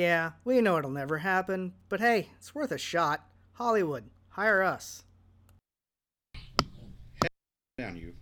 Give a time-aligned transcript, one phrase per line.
[0.00, 3.28] Yeah, we know it'll never happen, but hey, it's worth a shot.
[3.52, 5.02] Hollywood, hire us.
[7.76, 8.14] Down you.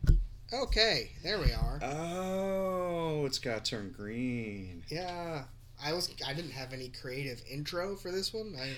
[0.53, 1.79] Okay, there we are.
[1.81, 4.83] Oh, it's got to turn green.
[4.89, 5.45] Yeah,
[5.81, 6.13] I was.
[6.27, 8.57] I didn't have any creative intro for this one.
[8.61, 8.71] I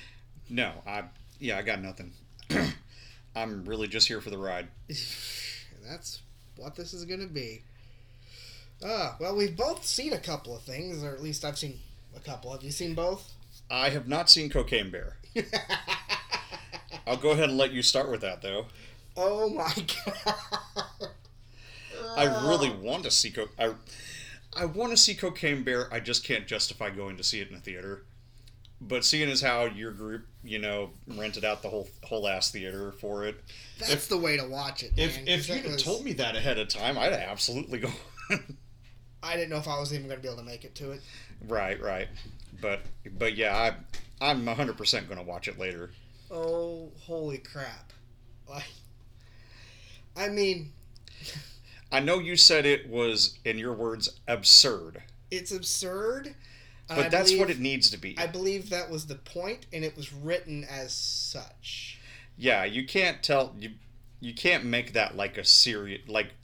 [0.51, 1.05] No, I
[1.39, 2.13] yeah, I got nothing.
[3.35, 4.69] I'm really just here for the ride.
[5.89, 6.21] that's
[6.55, 7.63] what this is gonna be.
[8.85, 11.79] Uh, well, we've both seen a couple of things, or at least I've seen
[12.17, 12.53] a couple.
[12.53, 13.33] Have you seen both?
[13.71, 15.17] I have not seen Cocaine Bear.
[17.07, 18.67] I'll go ahead and let you start with that though.
[19.17, 19.73] oh my
[20.05, 20.35] god!
[22.17, 23.75] I really want to see co- I
[24.57, 25.93] I want to see Cocaine Bear.
[25.93, 28.03] I just can't justify going to see it in a theater.
[28.83, 32.93] But seeing as how your group, you know, rented out the whole whole ass theater
[32.93, 33.37] for it,
[33.79, 34.93] That's the way to watch it.
[34.97, 37.91] if man, if 'cause you'd was- told me that ahead of time, I'd absolutely go.
[39.23, 41.02] I didn't know if I was even gonna be able to make it to it.
[41.49, 42.09] Right, right.
[42.60, 42.80] But
[43.19, 43.74] but yeah, I
[44.30, 45.91] I'm 100 percent going to watch it later.
[46.30, 47.93] Oh, holy crap!
[48.49, 48.71] Like,
[50.16, 50.73] I mean,
[51.91, 56.35] I know you said it was, in your words, absurd, it's absurd.
[56.88, 58.16] but I that's what it needs to be.
[58.18, 61.99] I believe that was the point, and it was written as such.
[62.37, 63.71] yeah, you can't tell you
[64.21, 66.34] you can't make that like a serious like.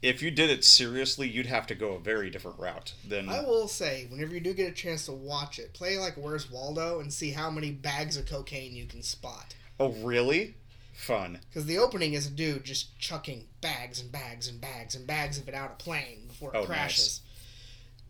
[0.00, 3.28] If you did it seriously, you'd have to go a very different route than.
[3.28, 6.50] I will say, whenever you do get a chance to watch it, play like Where's
[6.50, 9.56] Waldo and see how many bags of cocaine you can spot.
[9.80, 10.54] Oh, really?
[10.94, 11.40] Fun.
[11.48, 15.38] Because the opening is a dude just chucking bags and bags and bags and bags
[15.38, 17.20] of it out a plane before it Oh, crashes.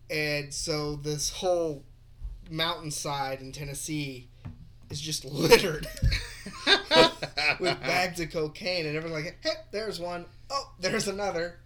[0.09, 1.83] And so this whole
[2.51, 4.27] mountainside in Tennessee
[4.89, 5.87] is just littered
[7.59, 10.25] with bags of cocaine, and everyone's like, "Hey, there's one.
[10.49, 11.59] Oh, there's another."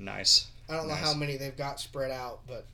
[0.00, 0.48] Nice.
[0.68, 2.64] I don't know how many they've got spread out, but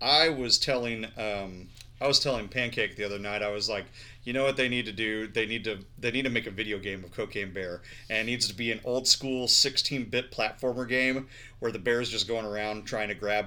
[0.00, 1.68] I was telling um,
[2.00, 3.42] I was telling Pancake the other night.
[3.42, 3.84] I was like,
[4.24, 5.26] you know what they need to do?
[5.26, 8.24] They need to they need to make a video game of Cocaine Bear, and it
[8.30, 12.84] needs to be an old school 16-bit platformer game where the bear's just going around
[12.86, 13.46] trying to grab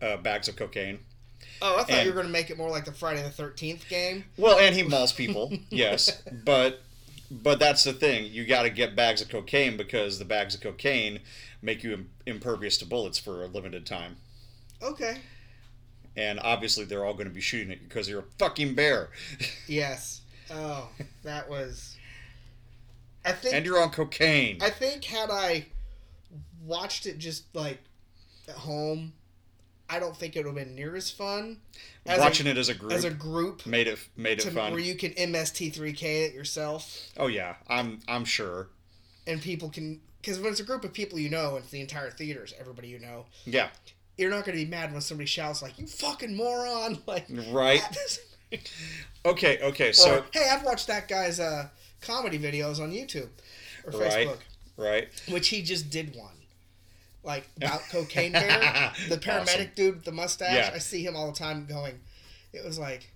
[0.00, 1.00] uh, bags of cocaine.
[1.60, 3.30] oh, I thought And- you were going to make it more like the Friday the
[3.30, 4.24] Thirteenth game.
[4.38, 6.80] Well, and he mauls people, yes, but
[7.30, 8.32] but that's the thing.
[8.32, 11.20] You got to get bags of cocaine because the bags of cocaine
[11.62, 14.16] make you im- impervious to bullets for a limited time.
[14.82, 15.18] Okay.
[16.16, 19.10] And obviously, they're all going to be shooting at you because you're a fucking bear,
[19.68, 20.22] Yes.
[20.50, 20.88] Oh,
[21.24, 21.96] that was.
[23.24, 23.54] I think.
[23.54, 24.58] and you're on cocaine.
[24.62, 25.66] I think had I
[26.64, 27.78] watched it just like
[28.48, 29.12] at home,
[29.90, 31.58] I don't think it would have been near as fun
[32.06, 34.50] as Watching a, it as a group as a group made it made it to,
[34.50, 34.72] fun.
[34.72, 38.68] where you can MST3K it yourself oh yeah, I'm I'm sure.
[39.26, 41.80] and people can because when it's a group of people you know and it's the
[41.80, 43.68] entire theaters everybody you know Yeah,
[44.16, 47.82] you're not going to be mad when somebody shouts like you fucking moron like right.
[49.26, 49.92] Okay, okay.
[49.92, 51.68] So or hey I've watched that guy's uh,
[52.00, 53.28] comedy videos on YouTube
[53.84, 54.26] or Right.
[54.28, 54.38] Facebook
[54.76, 55.08] right.
[55.28, 56.32] which he just did one.
[57.24, 59.70] Like about cocaine bear, the paramedic Awesome.
[59.74, 60.54] dude with the mustache.
[60.54, 60.70] Yeah.
[60.74, 62.00] I see him all the time going.
[62.52, 63.10] It was like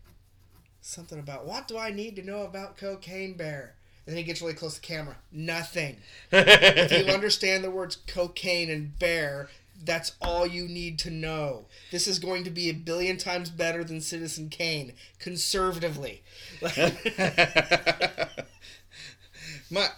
[0.83, 3.75] something about what do I need to know about cocaine bear?
[4.07, 5.17] And then he gets really close to camera.
[5.31, 5.99] Nothing.
[6.33, 9.49] If you understand the words cocaine and bear,
[9.85, 11.67] that's all you need to know.
[11.91, 16.23] This is going to be a billion times better than Citizen Kane, conservatively.
[19.71, 19.89] my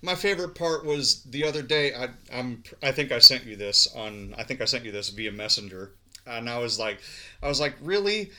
[0.00, 1.94] my favorite part was the other day.
[1.94, 4.34] I I'm I think I sent you this on.
[4.36, 5.92] I think I sent you this via Messenger,
[6.26, 7.00] and I was like,
[7.42, 8.30] I was like, really.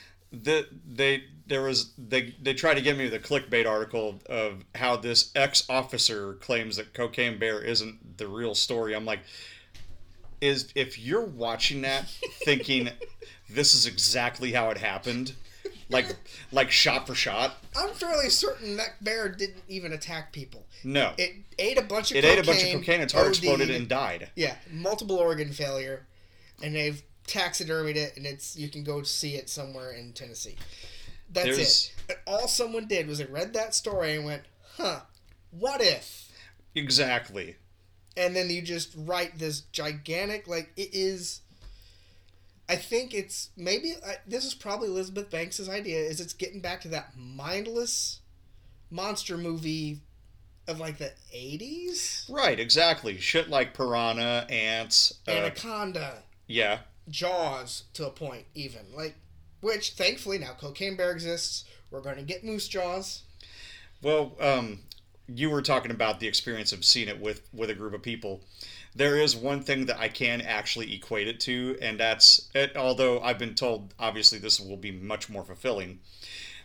[0.42, 4.96] The, they there was they they tried to give me the clickbait article of how
[4.96, 8.94] this ex officer claims that Cocaine Bear isn't the real story.
[8.94, 9.20] I'm like,
[10.40, 12.08] is if you're watching that
[12.44, 12.88] thinking
[13.50, 15.34] this is exactly how it happened,
[15.88, 16.06] like
[16.52, 17.56] like shot for shot.
[17.76, 20.66] I'm fairly certain that bear didn't even attack people.
[20.82, 22.18] No, It ate a bunch of cocaine.
[22.18, 22.38] it cocaine.
[22.38, 23.00] ate a bunch of cocaine.
[23.00, 24.30] Its heart OD'd, exploded and died.
[24.34, 26.06] yeah, multiple organ failure,
[26.62, 30.56] and they've taxidermied it, and it's you can go see it somewhere in Tennessee.
[31.30, 32.18] That's There's- it.
[32.26, 34.42] All someone did was they read that story and went,
[34.76, 35.00] "Huh,
[35.50, 36.28] what if?"
[36.74, 37.56] Exactly.
[38.16, 41.40] And then you just write this gigantic like it is.
[42.68, 45.98] I think it's maybe I, this is probably Elizabeth Banks' idea.
[46.00, 48.20] Is it's getting back to that mindless
[48.90, 50.00] monster movie
[50.66, 52.58] of like the eighties, Right.
[52.58, 53.18] Exactly.
[53.18, 55.14] Shit like piranha, ants.
[55.28, 56.78] Uh, Anaconda, yeah.
[57.08, 59.16] Jaws to a point, even like,
[59.60, 61.64] which thankfully now Cocaine Bear exists.
[61.90, 63.22] We're going to get Moose Jaws.
[64.02, 64.80] Well, um,
[65.26, 68.42] you were talking about the experience of seeing it with with a group of people.
[68.94, 73.20] There is one thing that I can actually equate it to, and that's it, although
[73.20, 76.00] I've been told obviously this will be much more fulfilling.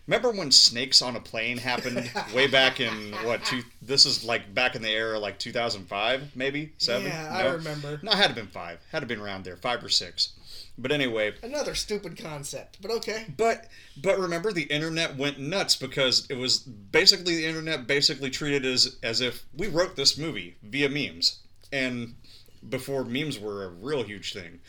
[0.09, 3.45] Remember when Snakes on a Plane happened way back in what?
[3.45, 7.05] Two, this is like back in the era like 2005, maybe seven.
[7.05, 7.99] Yeah, I remember.
[8.01, 8.79] No, it had to been five.
[8.91, 10.33] Had to been around there, five or six.
[10.79, 13.25] But anyway, Another stupid concept, but okay.
[13.37, 13.67] but
[14.01, 18.97] but remember the internet went nuts because it was basically the internet basically treated as
[19.03, 21.37] as if we wrote this movie via memes
[21.71, 22.15] and
[22.67, 24.59] before memes were a real huge thing.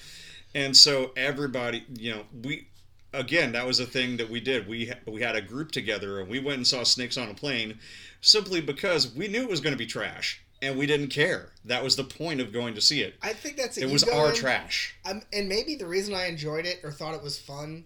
[0.55, 2.67] And so everybody, you know, we
[3.13, 4.69] again, that was a thing that we did.
[4.69, 7.79] We we had a group together and we went and saw Snakes on a Plane
[8.21, 11.51] simply because we knew it was going to be trash and we didn't care.
[11.65, 13.15] That was the point of going to see it.
[13.23, 14.95] I think that's It was our trash.
[15.05, 17.85] Um, and maybe the reason I enjoyed it or thought it was fun,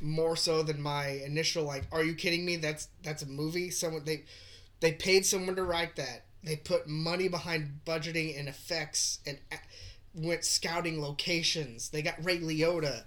[0.00, 2.56] more so than my initial like, "Are you kidding me?
[2.56, 4.24] That's that's a movie." Someone they
[4.80, 6.24] they paid someone to write that.
[6.42, 9.38] They put money behind budgeting and effects and
[10.14, 11.88] went scouting locations.
[11.88, 13.04] They got Ray Liotta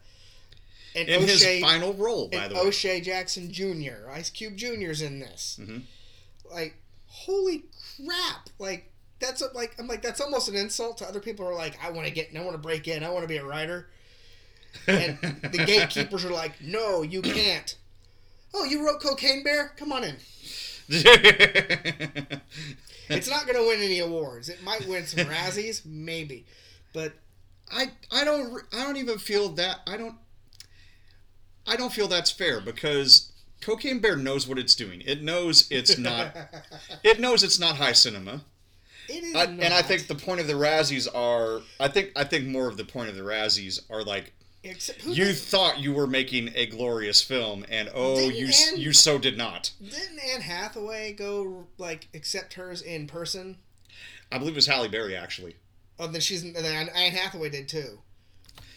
[0.96, 2.62] and In his final role, by the way.
[2.62, 4.10] O'Shea Jackson Jr.
[4.12, 5.58] Ice Cube Jr.'s in this.
[5.62, 5.84] Mhm.
[6.52, 6.76] Like,
[7.08, 7.64] holy
[8.06, 8.50] crap!
[8.60, 11.56] Like that's a, like I'm like that's almost an insult to other people who are
[11.58, 13.46] like, I want to get, I want to break in, I want to be a
[13.46, 13.90] writer.
[14.88, 17.76] And the gatekeepers are like, No, you can't.
[18.54, 19.72] Oh, you wrote Cocaine Bear?
[19.78, 20.18] Come on in.
[23.10, 24.48] It's not going to win any awards.
[24.48, 26.46] It might win some Razzies, maybe,
[26.94, 27.12] but
[27.70, 30.16] I I don't I don't even feel that I don't
[31.68, 33.31] I don't feel that's fair because
[33.62, 35.02] Cocaine Bear knows what it's doing.
[35.06, 36.36] It knows it's not
[37.04, 38.42] it knows it's not high cinema.
[39.08, 39.63] it is I, not.
[39.66, 42.78] and I think the point of the Razzies are I think I think more of
[42.78, 46.68] the point of the Razzies are like Except, you did- thought you were making a
[46.68, 49.72] glorious film and oh you Anne- you so did not.
[49.81, 53.57] Didn't Anne Hathaway go like accept hers in person?
[54.31, 55.56] I believe it was Halle Berry actually
[56.00, 58.00] Oh, then she's and then Anne Hathaway did too.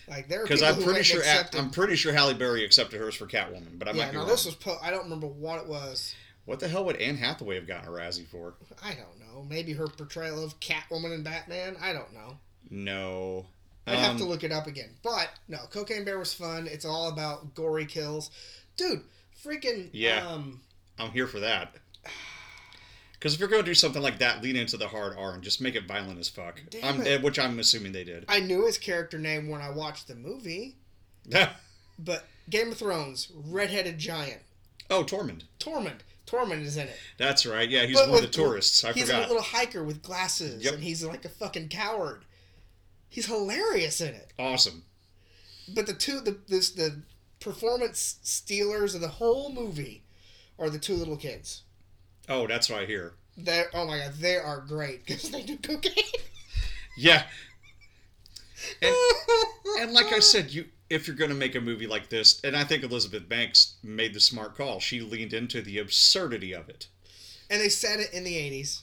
[0.09, 1.59] Like there because I'm pretty sure accepted.
[1.59, 4.21] I'm pretty sure Halle Berry accepted hers for Catwoman, but I yeah, might be no,
[4.21, 4.29] wrong.
[4.29, 6.15] this was po- I don't remember what it was.
[6.45, 8.55] What the hell would Anne Hathaway have gotten a Razzie for?
[8.83, 9.45] I don't know.
[9.49, 11.77] Maybe her portrayal of Catwoman and Batman.
[11.81, 12.37] I don't know.
[12.71, 13.47] No.
[13.87, 14.91] I'd have Um, to look it up again.
[15.03, 16.67] But no, Cocaine Bear was fun.
[16.67, 18.31] It's all about gory kills,
[18.77, 19.03] dude.
[19.43, 20.27] Freaking Yeah.
[20.27, 20.61] Um,
[20.99, 21.75] I'm here for that.
[23.25, 25.43] Because if you're going to do something like that, lean into the hard R and
[25.43, 26.61] just make it violent as fuck.
[26.69, 27.07] Damn I'm, it.
[27.07, 28.27] eh, which I'm assuming they did.
[28.29, 30.77] I knew his character name when I watched the movie,
[31.99, 34.43] but Game of Thrones, redheaded giant,
[34.91, 35.45] oh, Tormund.
[35.59, 36.01] Tormund.
[36.27, 36.99] Tormund is in it.
[37.17, 37.67] That's right.
[37.67, 38.85] Yeah, he's But one of the tourists.
[38.85, 39.21] I he's forgot.
[39.21, 40.75] He's a little hiker with glasses, Yep.
[40.75, 42.27] and he's like a fucking coward.
[43.09, 44.35] He's hilarious in it.
[44.39, 44.83] Awesome.
[45.75, 47.01] But the two, the this the
[47.41, 50.03] performance stealers of the whole movie
[50.59, 51.63] are the two little kids.
[52.29, 53.15] Oh, that's right here.
[53.37, 56.05] They oh my god, they are great because they do cocaine.
[56.97, 57.25] Yeah.
[58.81, 58.95] And,
[59.81, 62.57] and like I said, you if you're going to make a movie like this, and
[62.57, 64.79] I think Elizabeth Banks made the smart call.
[64.81, 66.87] She leaned into the absurdity of it.
[67.51, 68.83] and they set it in the eighties,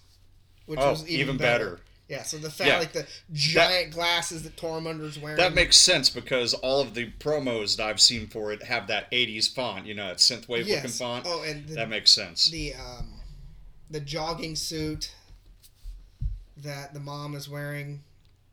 [0.66, 1.64] which Oh, was even, even better.
[1.72, 1.82] better.
[2.10, 2.80] Yeah, so the fact Yeah.
[2.80, 5.38] like the giant glasses that Tormunder's wearing.
[5.38, 9.10] That makes sense because all of the promos that I've seen for it have that
[9.12, 10.78] 80s font, you know, that synthwave yes.
[10.84, 11.26] looking font.
[11.26, 12.50] Oh, and the, that makes sense.
[12.52, 13.08] the um,
[13.92, 15.14] the jogging suit
[16.58, 18.02] that the mom is wearing,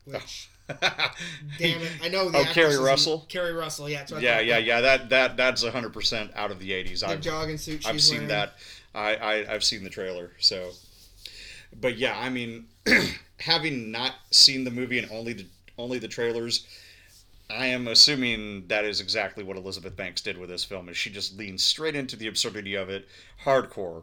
[0.05, 2.29] which damn it, I know.
[2.31, 3.27] The Oh, Keri Russell?
[3.29, 4.05] Keri Russell, yeah.
[4.19, 4.81] yeah, yeah, yeah.
[4.81, 7.01] That that that's 100% out of the 80s.
[7.01, 7.83] The I've, jogging suit.
[7.83, 8.29] She's I've seen wearing.
[8.29, 8.55] that.
[8.95, 10.33] I, I I've seen the trailer.
[10.39, 10.71] So,
[11.81, 12.67] but yeah, I mean,
[13.41, 15.47] having not seen the movie and only the
[15.79, 16.67] only the trailers,
[17.51, 20.89] I am assuming that is exactly what Elizabeth Banks did with this film.
[20.89, 23.07] Is she just leans straight into the absurdity of it,
[23.45, 24.03] hardcore,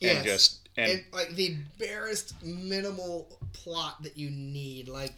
[0.00, 0.16] Yes.
[0.16, 5.12] and just and, and like the barest minimal plot that you need, like,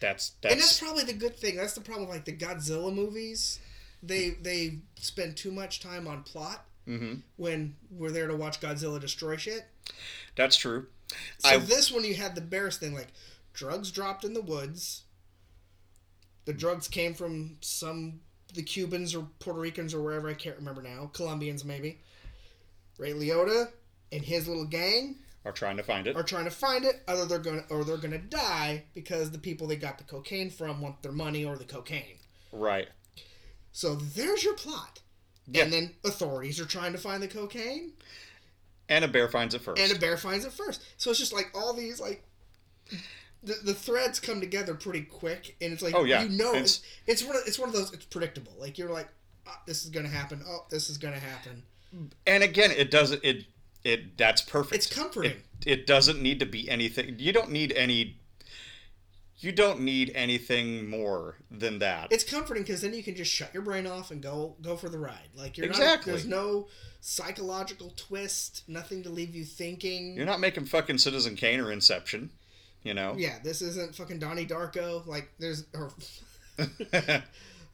[0.00, 1.56] that's and that's that's probably the good thing.
[1.56, 3.58] That's the problem with like the Godzilla movies.
[4.02, 8.98] They they spend too much time on plot hmm when we're there to watch Godzilla
[9.00, 9.66] destroy shit.
[10.36, 10.86] that's true.
[11.38, 13.08] So I- this one you had the barest thing, like
[13.52, 15.02] drugs dropped in the woods.
[16.46, 18.20] The drugs came from some
[18.54, 21.98] the Cubans or Puerto Ricans or wherever I can't remember now, Colombians maybe.
[22.98, 23.68] Ray Liotta
[24.12, 26.16] and his little gang Are trying to find it.
[26.16, 29.66] are trying to find it, other they're gonna or they're gonna die because the people
[29.66, 32.18] they got the cocaine from want their money or the cocaine.
[32.52, 32.88] Right.
[33.72, 35.00] So there's your plot.
[35.46, 35.64] Yeah.
[35.64, 37.92] And then authorities are trying to find the cocaine,
[38.88, 39.80] And a bear finds it first.
[39.80, 40.82] and a bear finds it first.
[40.96, 42.24] So it's just like all these like
[43.42, 46.22] the, the threads come together pretty quick, and it's like Oh, yeah.
[46.22, 48.52] you know It's- it's, it's one of it's one of those it's predictable.
[48.58, 49.08] Like you're like,
[49.46, 50.42] oh, this is gonna happen.
[50.46, 51.62] Oh, this is gonna happen.
[52.26, 53.46] and again it doesn't it
[53.84, 54.74] it that's perfect.
[54.76, 55.32] It's comforting.
[55.64, 57.16] It, it doesn't need to be anything.
[57.18, 58.16] You don't need any.
[59.38, 62.08] You don't need anything more than that.
[62.12, 64.90] It's comforting because then you can just shut your brain off and go go for
[64.90, 65.28] the ride.
[65.34, 66.12] Like you're Exactly.
[66.12, 66.68] not there's no
[67.00, 70.14] psychological twist, nothing to leave you thinking.
[70.14, 72.30] You're not making fucking Citizen Kane or Inception,
[72.82, 73.14] you know.
[73.16, 75.06] yeah, this isn't fucking Donnie Darko.
[75.06, 75.90] Like there's or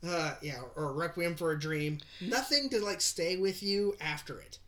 [0.07, 1.99] uh, yeah, or Requiem for a Dream.
[2.21, 4.59] Nothing to like stay with you after it.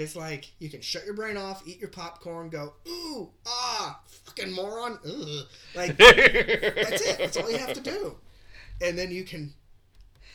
[0.00, 4.52] It's like you can shut your brain off, eat your popcorn, go ooh ah fucking
[4.52, 5.46] moron, Ugh.
[5.74, 7.18] like that's it.
[7.18, 8.16] That's all you have to do,
[8.80, 9.52] and then you can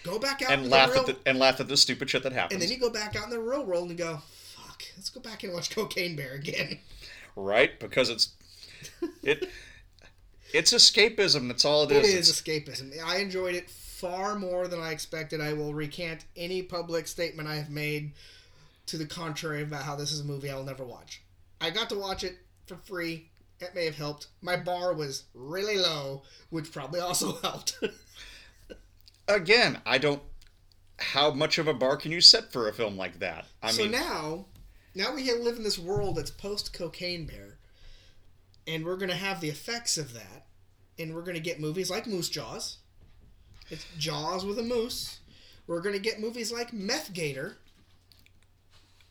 [0.04, 2.34] go back out and laugh the at the and laugh at the stupid shit that
[2.34, 2.54] happens.
[2.54, 4.22] and then you go back out in the real world and go
[4.56, 4.84] fuck.
[4.98, 6.80] Let's go back and watch Cocaine Bear again.
[7.36, 7.80] right?
[7.80, 8.30] Because it's
[9.24, 9.50] it
[10.54, 11.48] it's escapism.
[11.48, 12.30] That's all it It is.
[12.30, 12.42] is It's-
[12.82, 13.04] escapism.
[13.04, 15.42] I enjoyed it far more than I expected.
[15.42, 18.12] I will recant any public statement I have made
[18.88, 21.22] to the contrary about how this is a movie I will never watch.
[21.60, 22.38] I got to watch it
[22.68, 23.30] for free.
[23.60, 24.28] It may have helped.
[24.42, 27.80] My bar was really low, which probably also helped.
[29.28, 30.22] Again, I don't.
[30.98, 33.46] How much of a bar can you set for a film like that?
[33.62, 34.46] I so mean, now,
[34.94, 37.58] now we live in this world that's post Cocaine Bear,
[38.68, 40.46] and we're gonna have the effects of that,
[40.98, 42.78] and we're gonna get movies like Moose Jaws.
[43.70, 45.20] It's Jaws with a moose.
[45.68, 47.58] We're gonna get movies like Meth Gator.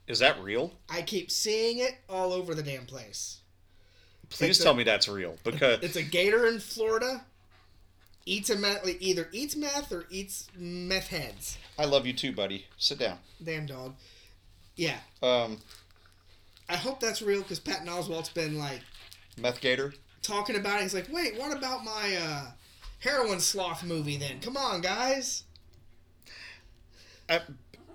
[0.06, 0.72] Is that real?
[0.88, 3.38] I keep seeing it all over the damn place.
[4.30, 7.24] Please It's a- tell me that's real because It's a gator in Florida.
[8.26, 11.58] Eats a meth, either eats meth or eats meth heads.
[11.78, 12.66] I love you too, buddy.
[12.78, 13.18] Sit down.
[13.42, 13.96] Damn dog.
[14.76, 15.60] Yeah, Um,
[16.68, 18.80] I hope that's real because Patton Oswalt's been like
[19.36, 19.92] Meth Gator.
[20.22, 20.84] talking about it.
[20.84, 22.46] He's like, wait, what about my uh,
[23.00, 24.40] heroin sloth movie then?
[24.40, 25.44] Come on, guys.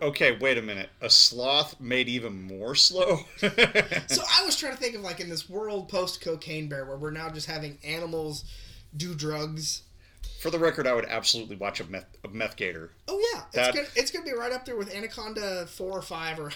[0.02, 0.90] Okay, wait a minute.
[1.02, 3.20] A sloth made even more slow.
[4.08, 6.98] So I was trying to think of like in this world post cocaine bear where
[6.98, 8.44] we're now just having animals
[8.96, 9.84] do drugs.
[10.42, 12.92] For the record, I would absolutely watch a meth, a meth gator.
[13.08, 16.40] Oh yeah, it's gonna it's gonna be right up there with Anaconda four or five
[16.40, 16.52] or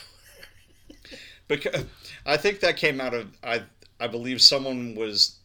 [1.48, 1.86] because
[2.26, 3.64] I think that came out of I
[4.00, 5.38] I believe someone was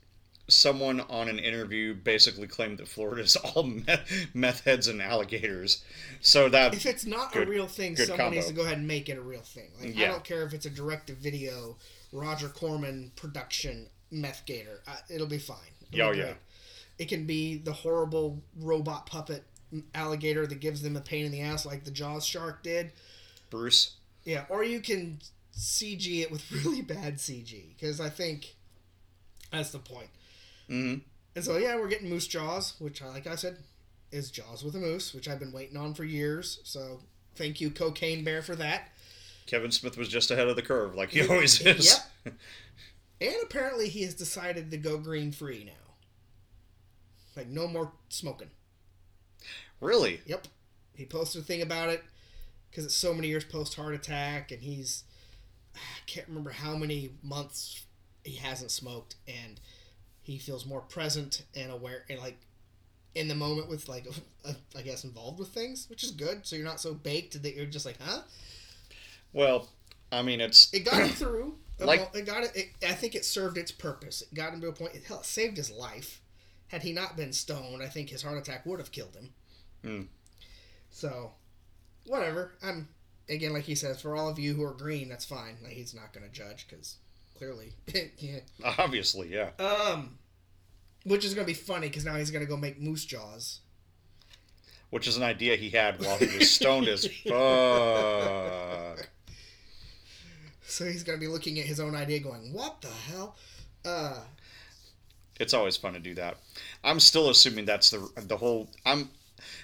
[0.48, 5.84] someone on an interview basically claimed that Florida is all meth, meth heads and alligators.
[6.20, 8.34] So that if it's not Good- a real thing, someone combo.
[8.36, 9.70] needs to go ahead and make it a real thing.
[9.80, 11.76] Like I don't care if it's a direct to video
[12.12, 14.80] Roger Corman production meth gator.
[14.88, 15.58] Uh, it'll be fine.
[15.92, 16.32] It'll Yeah, be oh, yeah.
[16.98, 19.44] It can be the horrible robot puppet
[19.94, 22.92] alligator that gives them a pain in the ass like the Jaws shark did.
[23.50, 23.92] Bruce.
[24.24, 25.20] Yeah, or you can
[25.56, 28.54] CG it with really bad CG because I think
[29.52, 30.08] that's the point.
[30.68, 30.94] Hmm
[31.34, 33.58] And so yeah, we're getting Moose Jaws, which like I said
[34.10, 36.60] is Jaws with a moose, which I've been waiting on for years.
[36.64, 37.00] So
[37.34, 38.88] thank you, Cocaine Bear, for that.
[39.46, 42.00] Kevin Smith was just ahead of the curve, like he always is.
[42.24, 42.34] Yep.
[43.20, 45.94] And apparently he has decided to go green free now.
[47.36, 48.50] Like no more smoking.
[49.80, 50.20] Really?
[50.26, 50.48] Yep.
[50.94, 52.02] He posted a thing about it
[52.70, 55.04] because it's so many years post heart attack, and he's
[55.74, 57.84] I can't remember how many months
[58.24, 59.60] he hasn't smoked, and
[60.28, 62.38] he feels more present and aware and like
[63.14, 64.06] in the moment with like
[64.76, 66.46] I guess involved with things, which is good.
[66.46, 68.20] So you're not so baked that you're just like, huh?
[69.32, 69.68] Well,
[70.12, 71.54] I mean, it's It got him through.
[71.80, 72.66] Like- it got it, it.
[72.88, 74.20] I think it served its purpose.
[74.22, 74.96] It got him to a point.
[75.06, 76.20] Hell, it saved his life.
[76.66, 79.30] Had he not been stoned, I think his heart attack would have killed him.
[79.84, 80.02] Hmm.
[80.90, 81.30] So,
[82.04, 82.54] whatever.
[82.64, 82.88] I'm
[83.28, 85.56] again, like he says, for all of you who are green, that's fine.
[85.62, 86.96] Like, he's not going to judge because
[87.38, 87.72] clearly,
[88.18, 88.40] yeah.
[88.78, 89.50] obviously, yeah.
[89.58, 90.18] Um,
[91.04, 93.60] which is going to be funny because now he's going to go make moose jaws.
[94.90, 99.08] Which is an idea he had while he was stoned as fuck.
[100.70, 103.36] So he's going to be looking at his own idea, going, "What the hell?"
[103.86, 104.20] Uh,
[105.40, 106.36] It's always fun to do that.
[106.84, 108.68] I'm still assuming that's the the whole.
[108.84, 109.08] I'm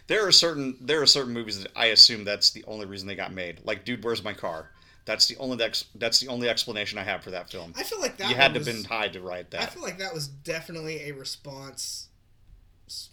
[0.06, 3.14] there are certain there are certain movies that I assume that's the only reason they
[3.16, 3.60] got made.
[3.64, 4.70] Like, dude, where's my car?
[5.06, 7.74] That's the only ex, that's the only explanation I have for that film.
[7.76, 9.62] I feel like that you had to was- been tied to write that.
[9.62, 12.08] I feel like that was definitely a response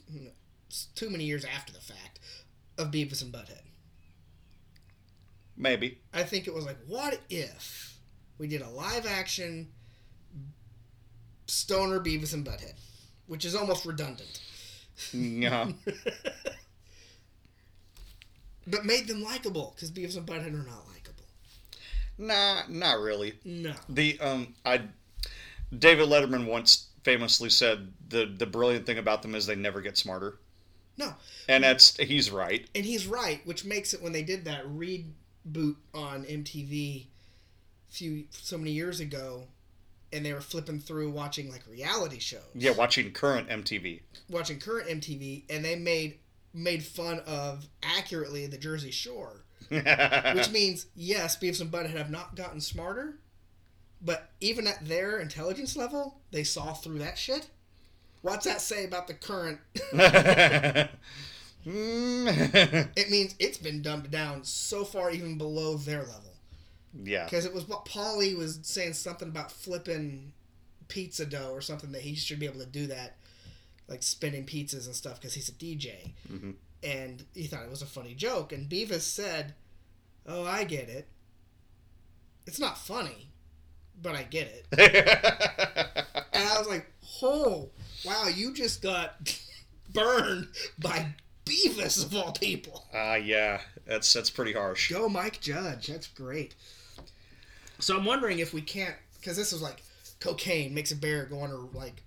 [0.10, 0.32] you know,
[0.96, 2.20] too many years after the fact
[2.78, 3.62] of Beavis and Butthead.
[5.58, 6.00] Maybe.
[6.14, 8.00] I think it was like, what if
[8.38, 9.70] we did a live action
[11.48, 12.74] stoner Beavis and Butthead,
[13.28, 14.40] which is almost redundant,
[15.14, 15.72] mm, Yeah.
[18.68, 21.01] but made them likable because Beavis and Butthead are not likable.
[22.18, 23.34] Nah, not really.
[23.44, 24.82] No, The um, I
[25.78, 29.98] David Letterman once famously said the the brilliant thing about them is they never get
[29.98, 30.38] smarter,
[30.98, 31.14] no,
[31.48, 32.68] and that's he's right.
[32.76, 37.06] and he's right, which makes it when they did that reboot on MTV
[37.90, 39.44] few so many years ago,
[40.14, 42.42] and they were flipping through watching like reality shows.
[42.54, 44.02] Yeah, watching current MTV.
[44.30, 46.20] watching current MTV, and they made
[46.54, 52.36] made fun of accurately the Jersey Shore, which means yes, Beavis and Butthead have not
[52.36, 53.16] gotten smarter,
[54.02, 57.50] but even at their intelligence level, they saw through that shit.
[58.22, 59.60] What's that say about the current?
[61.66, 66.34] It means it's been dumbed down so far, even below their level.
[67.04, 67.26] yeah.
[67.26, 70.34] Because it was what Paulie was saying something about flipping
[70.88, 73.16] pizza dough or something that he should be able to do that,
[73.88, 76.14] like spinning pizzas and stuff because he's a DJ.
[76.32, 76.56] Mhm.
[76.84, 78.52] And he thought it was a funny joke.
[78.52, 79.54] And Beavis said,
[80.26, 81.08] "Oh, I get it.
[82.48, 83.30] It's not funny,
[84.02, 84.68] but I get it."
[86.34, 86.88] And I was like,
[87.22, 87.70] "Oh,
[88.06, 88.28] wow!
[88.34, 89.38] You just got
[89.94, 90.48] burned
[90.80, 91.14] by
[91.46, 93.62] Beavis of all people." Ah, yeah.
[93.86, 94.92] That's that's pretty harsh.
[94.92, 95.88] Go Mike Judge.
[95.88, 96.56] That's great.
[97.80, 99.84] So I'm wondering if we can't, because this is like
[100.20, 102.04] cocaine makes a bear go on a like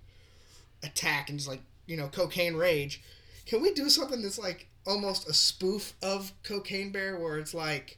[0.83, 3.01] attack and just like you know cocaine rage.
[3.45, 7.97] Can we do something that's like almost a spoof of cocaine bear, where it's like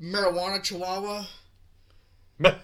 [0.00, 1.24] marijuana chihuahua?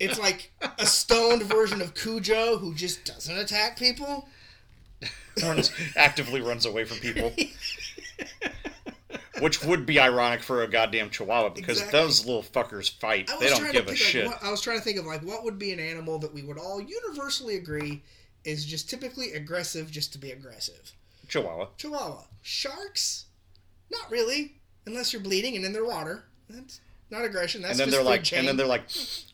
[0.00, 4.28] It's like a stoned version of Cujo who just doesn't attack people.
[5.42, 7.32] runs, actively runs away from people.
[9.40, 12.00] Which would be ironic for a goddamn chihuahua because Exactly.
[12.00, 13.28] those little fuckers fight.
[13.40, 14.26] They don't give a think, shit.
[14.26, 16.42] What, I was trying to think of like what would be an animal that we
[16.42, 18.02] would all universally agree
[18.48, 20.92] is just typically aggressive just to be aggressive.
[21.28, 21.68] Chihuahua.
[21.76, 22.24] Chihuahua.
[22.42, 23.26] Sharks?
[23.90, 24.54] Not really,
[24.86, 26.24] unless you're bleeding and in their water.
[26.48, 27.62] That's not aggression.
[27.62, 28.40] That's and then they're like, chain.
[28.40, 28.84] and then they're like,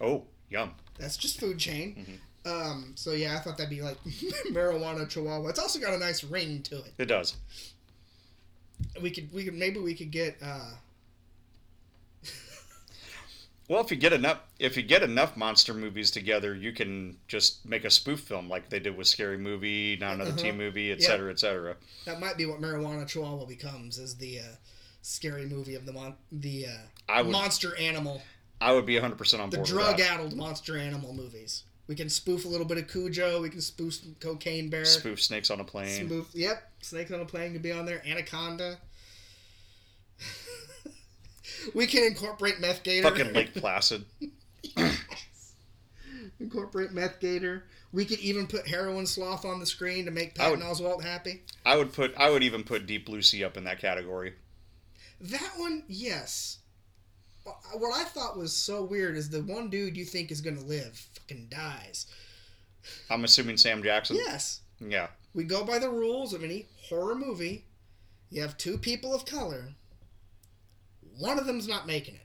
[0.00, 0.72] oh, yum.
[0.98, 1.96] That's just food chain.
[1.98, 2.16] Mm-hmm.
[2.46, 4.02] Um, so yeah, I thought that'd be like
[4.50, 5.48] marijuana chihuahua.
[5.48, 6.92] It's also got a nice ring to it.
[6.98, 7.36] It does.
[9.00, 10.72] We could we could maybe we could get uh
[13.68, 17.64] Well, if you get enough, if you get enough monster movies together, you can just
[17.66, 20.38] make a spoof film like they did with Scary Movie, Not Another Uh-huh.
[20.40, 20.94] Teen Movie, Yeah.
[20.94, 21.76] etc., etc.
[22.04, 24.42] that might be what marijuana chihuahua becomes is the uh,
[25.00, 26.66] scary movie of the mon- the
[27.08, 28.20] uh, would- monster animal.
[28.60, 29.68] I would be 100 percent on the board.
[29.68, 31.64] drug-addled monster animal movies.
[31.86, 33.42] We can spoof a little bit of Cujo.
[33.42, 34.84] We can spoof Cocaine Bear.
[34.86, 36.06] Spoof snakes on a plane.
[36.06, 36.28] Spoof.
[36.32, 36.70] Yep.
[36.80, 38.02] Snakes on a plane could be on there.
[38.06, 38.78] Anaconda.
[41.74, 43.08] we can incorporate Meth Gator.
[43.08, 44.04] Fucking Lake Placid.
[44.62, 45.54] yes.
[46.40, 47.64] incorporate Meth Gator.
[47.92, 51.02] We could even put Heroin Sloth on the screen to make I would- Patton Oswalt
[51.02, 51.42] happy.
[51.64, 52.14] I would put.
[52.16, 54.34] I would even put Deep Blue Sea up in that category.
[55.20, 56.58] That one, yes.
[57.44, 60.64] What I thought was so weird is the one dude you think is going to
[60.64, 62.06] live fucking dies.
[63.10, 64.16] I'm assuming Sam Jackson.
[64.16, 64.60] Yes.
[64.80, 65.08] Yeah.
[65.34, 67.64] We go by the rules of any horror movie.
[68.30, 69.74] You have two people of color.
[71.18, 72.20] One of them's not making it.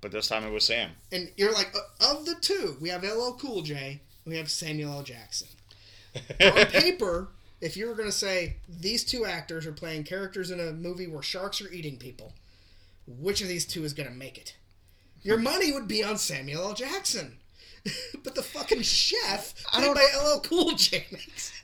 [0.00, 0.90] But this time it was Sam.
[1.12, 4.92] And you're like, uh, of the two, we have LL Cool J, we have Samuel
[4.94, 5.02] L.
[5.02, 5.48] Jackson.
[6.40, 7.28] On paper,
[7.60, 11.06] if you were going to say these two actors are playing characters in a movie
[11.06, 12.32] where sharks are eating people,
[13.06, 14.56] which of these two is going to make it?
[15.22, 16.74] Your money would be on Samuel L.
[16.74, 17.36] Jackson.
[18.24, 21.04] but the fucking chef, I played don't- by LL Cool J,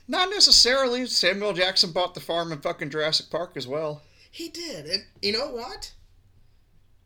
[0.07, 1.05] Not necessarily.
[1.07, 4.03] Samuel Jackson bought the farm in fucking Jurassic Park as well.
[4.29, 4.85] He did.
[4.85, 5.91] And you know what?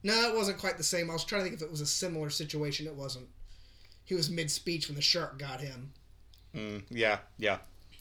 [0.03, 1.09] No, it wasn't quite the same.
[1.09, 2.87] I was trying to think if it was a similar situation.
[2.87, 3.27] It wasn't.
[4.03, 5.93] He was mid speech when the shark got him.
[6.55, 7.57] Mm, yeah, yeah.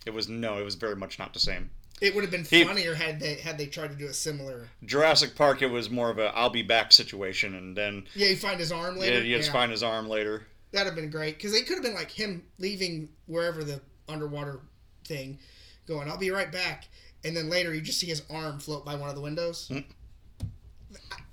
[0.06, 0.58] It was no.
[0.58, 1.70] It was very much not the same.
[2.00, 4.68] It would have been He- funnier had they had they tried to do a similar.
[4.84, 8.36] Jurassic Park, it was more of a "I'll be back" situation, and then Yeah, you
[8.36, 9.16] find his arm later.
[9.18, 9.52] yeah, you just Yeah.
[9.52, 10.46] find his arm later.
[10.72, 14.60] That'd have been great because they could have been like him leaving wherever the underwater
[15.04, 15.38] thing,
[15.86, 16.08] going.
[16.08, 16.88] I'll be right back,
[17.22, 19.68] and then later you just see his arm float by one of the windows.
[19.70, 19.84] Mm.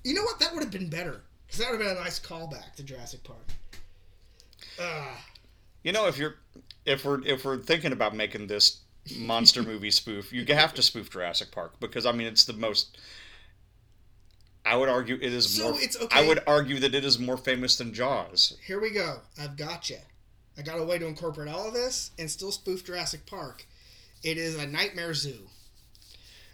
[0.08, 0.39] You know what?
[0.39, 3.24] That would have been better because that would have been a nice callback to Jurassic
[3.26, 3.46] Park.
[4.80, 5.26] Ah.
[5.84, 6.36] You know, if you're
[6.86, 8.80] if we're if we're thinking about making this
[9.17, 12.98] monster movie spoof, you have to spoof Jurassic Park because I mean it's the most.
[14.65, 15.82] I would argue it is So more.
[15.82, 18.58] it's I would argue that it is more famous than Jaws.
[18.65, 19.20] Here we go.
[19.38, 20.00] I've got you.
[20.58, 23.65] I got a way to incorporate all of this and still spoof Jurassic Park.
[24.24, 25.50] It is a nightmare zoo,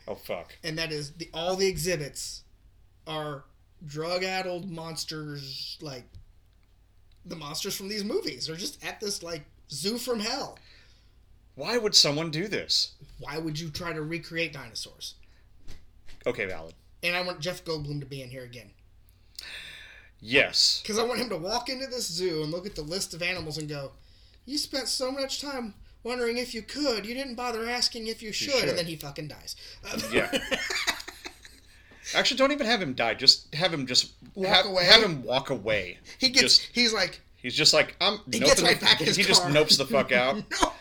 [0.07, 0.57] Oh fuck!
[0.63, 2.41] and that is the all the exhibits
[3.07, 3.43] are
[3.85, 6.05] drug-addled monsters, like
[7.25, 8.47] the monsters from these movies.
[8.47, 10.57] They're just at this like zoo from hell.
[11.55, 12.93] Why would someone do this?
[13.19, 15.15] Why would you try to recreate dinosaurs?
[16.25, 16.73] Okay, valid.
[17.03, 18.71] And I want Jeff Goldblum to be in here again
[20.19, 20.79] Yes.
[20.81, 23.21] because I want him to walk into this zoo and look at the list of
[23.21, 23.91] animals and go,
[24.45, 28.33] "You spent so much time." Wondering if you could, you didn't bother asking if you
[28.33, 28.67] should, should.
[28.69, 29.55] and then he fucking dies.
[30.11, 30.29] Yeah.
[32.15, 33.13] Actually, don't even have him die.
[33.13, 34.85] Just have him just Walk have, away?
[34.85, 35.97] have him walk away.
[36.19, 36.57] He gets.
[36.59, 38.19] Just, he's like, he's just like I'm.
[38.31, 40.35] He gets the- back He just nopes the fuck out.
[40.61, 40.73] nope.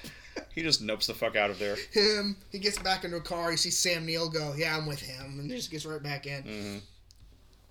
[0.55, 1.77] He just nopes the fuck out of there.
[1.93, 2.37] Him.
[2.51, 3.51] He gets back into a car.
[3.51, 6.27] You see Sam Neill go, "Yeah, I'm with him," and he just gets right back
[6.27, 6.43] in.
[6.43, 6.79] Mm-hmm.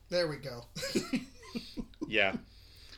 [0.10, 0.66] There we go.
[2.08, 2.34] Yeah.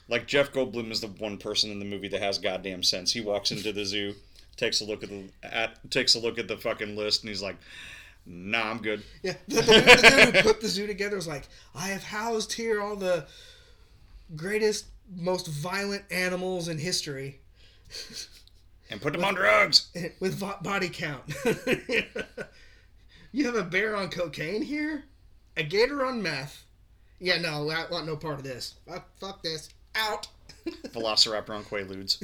[0.10, 3.12] Like Jeff Goldblum is the one person in the movie that has goddamn sense.
[3.14, 4.16] He walks into the zoo,
[4.58, 7.42] takes a look at the at takes a look at the fucking list, and he's
[7.42, 7.56] like,
[8.26, 11.28] "Nah, I'm good." Yeah, the, the, dude- the dude who put the zoo together was
[11.28, 13.26] like, I have housed here all the
[14.36, 17.40] greatest, most violent animals in history
[18.90, 19.90] And put them on drugs.
[20.20, 21.24] with vo- body count.
[23.32, 25.04] you have a bear on cocaine here,
[25.58, 26.64] a gator on meth.
[27.20, 28.76] Yeah, no, I want no part of this.
[28.88, 29.70] Fuck, fuck this.
[29.96, 30.28] Out.
[30.88, 32.18] Velociraptor on Quaaludes.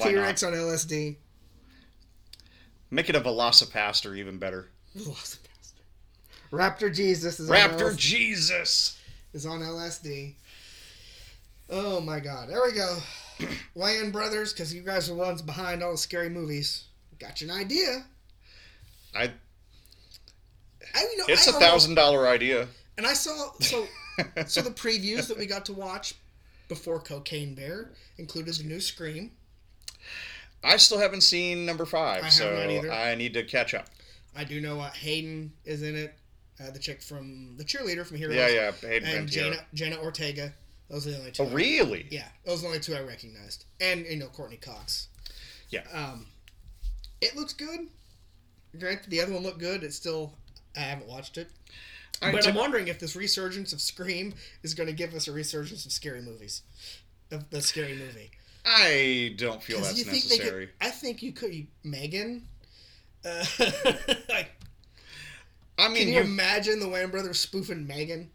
[0.00, 1.16] T Rex on LSD.
[2.90, 4.68] Make it a Velocipastor, even better.
[4.96, 5.40] Velocipastor.
[6.52, 7.96] Raptor Jesus is on Raptor LSD.
[7.96, 8.98] Jesus.
[9.32, 10.34] is on LSD.
[11.68, 12.48] Oh my god.
[12.48, 12.98] There we go.
[13.76, 16.84] Wayans Brothers, because you guys are the ones behind all the scary movies.
[17.18, 18.04] Got you an idea.
[19.14, 19.32] I.
[20.94, 22.68] I, you know, It's I a thousand dollar idea.
[22.96, 23.86] And I saw so
[24.46, 26.14] so the previews that we got to watch
[26.68, 29.32] before Cocaine Bear included the new Scream.
[30.64, 32.56] I still haven't seen number five, I so.
[32.90, 33.86] I need to catch up.
[34.34, 36.14] I do know uh, Hayden is in it.
[36.60, 38.36] Uh, the chick from the cheerleader from Heroes.
[38.36, 39.28] Yeah, yeah, Hayden And.
[39.28, 40.52] Jenna, Jenna Ortega.
[40.88, 41.42] Those are the only two.
[41.42, 42.06] Oh, I- really?
[42.10, 43.64] Yeah, those are the only two I recognized.
[43.80, 45.08] And you know Courteney Cox.
[45.68, 45.82] Yeah.
[45.92, 46.26] Um,
[47.20, 47.88] it looks good.
[48.78, 49.82] Granted, the other one looked good.
[49.82, 50.32] It's still
[50.76, 51.48] I haven't watched it,
[52.22, 55.32] I but I'm wondering if this resurgence of Scream is going to give us a
[55.32, 56.62] resurgence of scary movies,
[57.30, 58.30] of the scary movie.
[58.66, 60.66] I don't feel that's you think they necessary.
[60.66, 60.74] could?
[60.80, 61.66] I think you could.
[61.84, 62.48] Megan.
[63.24, 63.44] Uh,
[64.28, 64.50] like,
[65.78, 68.30] I mean, can you, you, imagine the Wayans brothers spoofing Megan?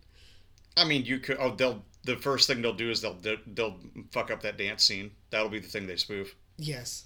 [0.77, 1.37] I mean, you could.
[1.39, 1.83] Oh, they'll.
[2.03, 3.17] The first thing they'll do is they'll
[3.53, 3.77] they'll
[4.11, 5.11] fuck up that dance scene.
[5.29, 6.33] That'll be the thing they spoof.
[6.57, 7.05] Yes.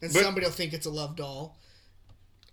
[0.00, 1.56] And But- somebody will think it's a love doll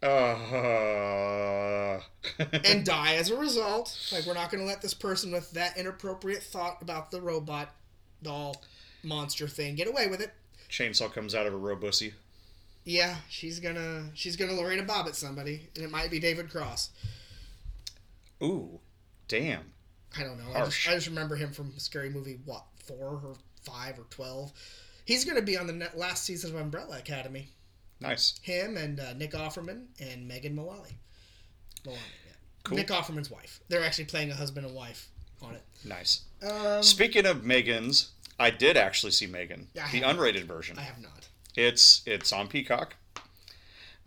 [0.02, 2.00] Uh,
[2.64, 3.98] and die as a result.
[4.12, 7.74] Like we're not going to let this person with that inappropriate thought about the robot
[8.22, 8.62] doll
[9.04, 10.34] monster thing get away with it.
[10.70, 12.14] chainsaw comes out of a robussy.
[12.86, 16.90] Yeah, she's gonna she's gonna Lorena Bobbitt somebody, and it might be David Cross.
[18.42, 18.80] Ooh,
[19.28, 19.72] damn.
[20.18, 20.54] I don't know.
[20.54, 24.52] I just, I just remember him from Scary Movie what four or five or twelve.
[25.06, 27.50] He's gonna be on the last season of Umbrella Academy.
[28.00, 28.40] Nice.
[28.42, 30.98] Him and uh, Nick Offerman and Megan Mullally.
[31.86, 32.34] Mullally, yeah.
[32.64, 32.78] Cool.
[32.78, 33.62] Nick Offerman's wife.
[33.70, 35.10] They're actually playing a husband and wife
[35.42, 35.64] on it.
[35.86, 36.24] Nice.
[36.46, 40.78] Um, Speaking of Megan's, I did actually see Megan, I the unrated version.
[40.78, 41.28] I have not.
[41.56, 42.96] It's it's on Peacock,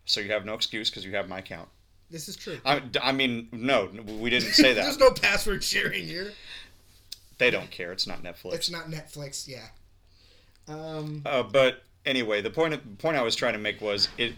[0.04, 1.68] so you have no excuse because you have my account.
[2.10, 2.58] This is true.
[2.64, 3.88] I, I mean, no,
[4.20, 4.82] we didn't say that.
[4.82, 6.32] There's no password sharing here.
[7.38, 7.92] they don't care.
[7.92, 8.54] It's not Netflix.
[8.54, 9.48] It's not Netflix.
[9.48, 9.66] Yeah.
[10.68, 11.22] Um.
[11.24, 14.34] Uh, but anyway, the point the point I was trying to make was it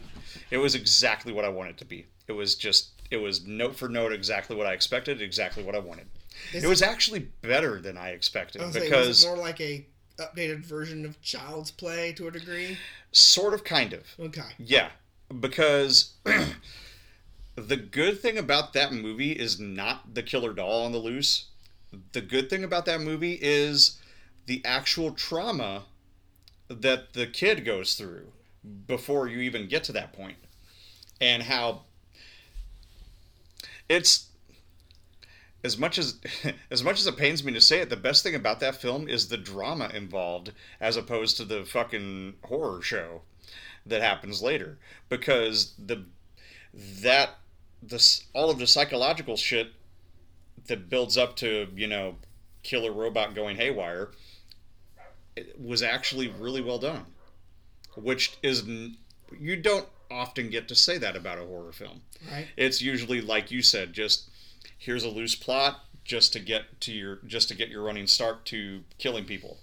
[0.50, 2.06] it was exactly what I wanted it to be.
[2.26, 5.78] It was just it was note for note exactly what I expected, exactly what I
[5.78, 6.06] wanted.
[6.52, 9.36] Is it was actually better than I expected I was saying, because was it more
[9.36, 9.86] like a
[10.18, 12.78] updated version of Child's Play to a degree?
[13.12, 14.04] sort of kind of.
[14.18, 14.50] Okay.
[14.58, 14.90] Yeah,
[15.40, 16.14] because
[17.56, 21.46] the good thing about that movie is not the killer doll on the loose.
[22.12, 23.98] The good thing about that movie is
[24.46, 25.84] the actual trauma
[26.68, 28.32] that the kid goes through
[28.86, 30.14] before you even get to that.
[31.20, 31.82] And how
[33.88, 34.27] it's
[35.68, 36.18] as much as
[36.70, 39.08] as much as it pains me to say it, the best thing about that film
[39.08, 43.22] is the drama involved as opposed to the fucking horror show
[43.86, 44.78] that happens later.
[45.08, 46.04] Because the
[47.02, 47.30] that
[47.82, 49.72] this all of the psychological shit
[50.66, 52.16] that builds up to you know
[52.62, 54.10] killer robot going haywire
[55.58, 57.04] was actually really well done.
[57.94, 58.64] Which is
[59.38, 62.00] you don't often get to say that about a horror film.
[62.32, 62.48] Right.
[62.56, 64.27] it's usually like you said just
[64.78, 68.44] here's a loose plot just to get to your just to get your running start
[68.46, 69.58] to killing people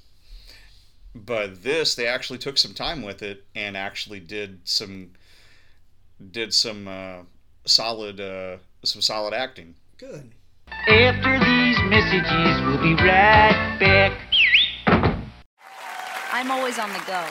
[1.16, 5.12] but this they actually took some time with it and actually did some
[6.32, 7.20] did some uh,
[7.66, 10.34] solid uh, some solid acting Good.
[10.68, 14.20] After these messages, we'll be right back.
[16.34, 17.26] I'm always on the go.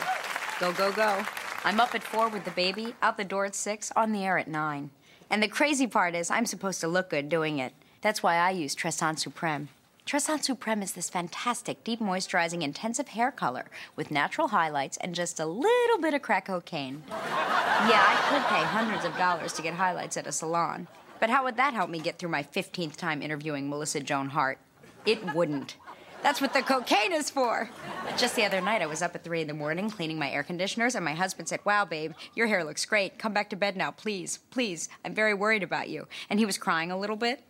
[0.61, 1.23] Go, go, go.
[1.62, 4.38] I'm up at 4 with the baby, out the door at 6, on the air
[4.38, 4.88] at 9.
[5.35, 7.73] And the crazy part is, I'm supposed to look good doing it.
[8.03, 9.68] That's why I use Tresson Supreme.
[10.07, 13.64] Tresson Supreme is this fantastic, deep moisturizing, intensive hair color
[13.97, 17.03] with natural highlights and just a little bit of crack cocaine.
[17.09, 20.87] Yeah, I could pay hundreds of dollars to get highlights at a salon,
[21.18, 24.59] But how would that help me get through my 15th time interviewing Melissa Joan Hart?
[25.05, 25.77] It wouldn't.
[26.25, 27.69] That's what the cocaine is for.
[28.17, 30.43] Just the other night, I was up at 3 in the morning cleaning my air
[30.43, 33.19] conditioners, and my husband said, Wow, babe, your hair looks great.
[33.19, 34.39] Come back to bed now, please.
[34.51, 34.89] Please.
[35.05, 36.09] I'm very worried about you.
[36.31, 37.43] And he was crying a little bit.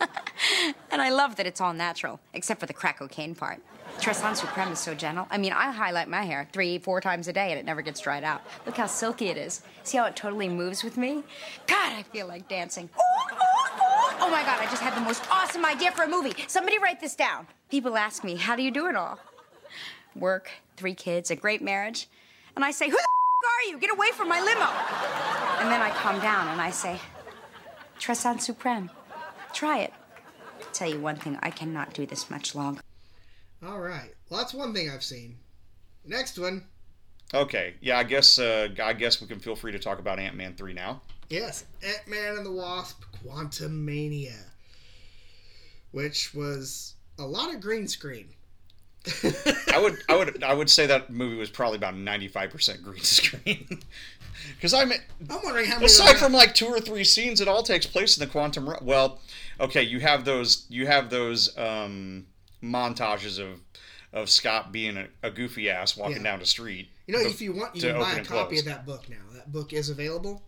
[0.90, 3.60] and I love that it's all natural, except for the crack cocaine part.
[3.98, 5.26] Tresson Supreme is so gentle.
[5.30, 8.00] I mean, I highlight my hair three, four times a day, and it never gets
[8.00, 8.40] dried out.
[8.64, 9.60] Look how silky it is.
[9.82, 11.24] See how it totally moves with me?
[11.66, 12.88] God, I feel like dancing.
[12.98, 13.02] Oh,
[13.32, 16.32] oh, oh, oh my God, I just had the most awesome idea for a movie.
[16.46, 17.46] Somebody write this down.
[17.72, 19.18] People ask me, how do you do it all?
[20.14, 22.06] Work, three kids, a great marriage.
[22.54, 23.78] And I say, who the are you?
[23.78, 24.66] Get away from my limo.
[25.58, 27.00] And then I calm down and I say,
[27.98, 28.90] Tresson Supreme,
[29.54, 29.94] try it.
[30.74, 32.82] tell you one thing, I cannot do this much longer.
[33.66, 34.12] All right.
[34.28, 35.38] Well, that's one thing I've seen.
[36.04, 36.66] Next one.
[37.32, 40.36] Okay, yeah, I guess uh, I guess we can feel free to talk about Ant
[40.36, 41.00] Man three now.
[41.30, 44.36] Yes, Ant Man and the Wasp: Quantumania,
[45.92, 48.28] which was a lot of green screen.
[49.72, 52.82] I would I would I would say that movie was probably about ninety five percent
[52.82, 53.80] green screen.
[54.56, 55.86] Because I'm I'm wondering how many.
[55.86, 58.68] aside from like two or three scenes, it all takes place in the quantum.
[58.68, 58.84] Realm.
[58.84, 59.20] Well,
[59.60, 62.26] okay, you have those you have those um,
[62.62, 63.60] montages of
[64.12, 66.22] of Scott being a, a goofy ass walking Yeah.
[66.24, 66.88] down the street.
[67.06, 68.58] you know, if you want, you can buy a copy close.
[68.60, 69.16] of that book now.
[69.32, 70.42] That book is available.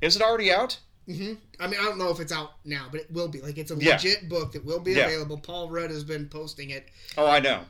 [0.00, 0.78] Is it already out?
[1.06, 3.40] Hmm I mean, I don't know if it's out now, but it will be.
[3.40, 3.94] Like, it's a Yeah.
[3.94, 5.06] legit book that will be Yeah.
[5.06, 5.38] available.
[5.38, 6.88] Paul Rudd has been posting it.
[7.16, 7.64] Oh, I know,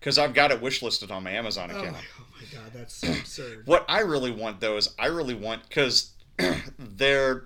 [0.00, 1.96] because I've got it wishlisted on my Amazon Oh account.
[2.20, 3.66] oh my god, that's so absurd.
[3.66, 6.10] What I really want though is I really want because
[6.78, 7.44] they're,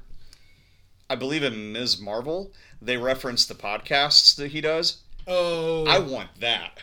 [1.11, 2.01] I believe in Ms.
[2.01, 4.99] Marvel they reference the podcasts that he does.
[5.27, 6.83] Oh, I want that.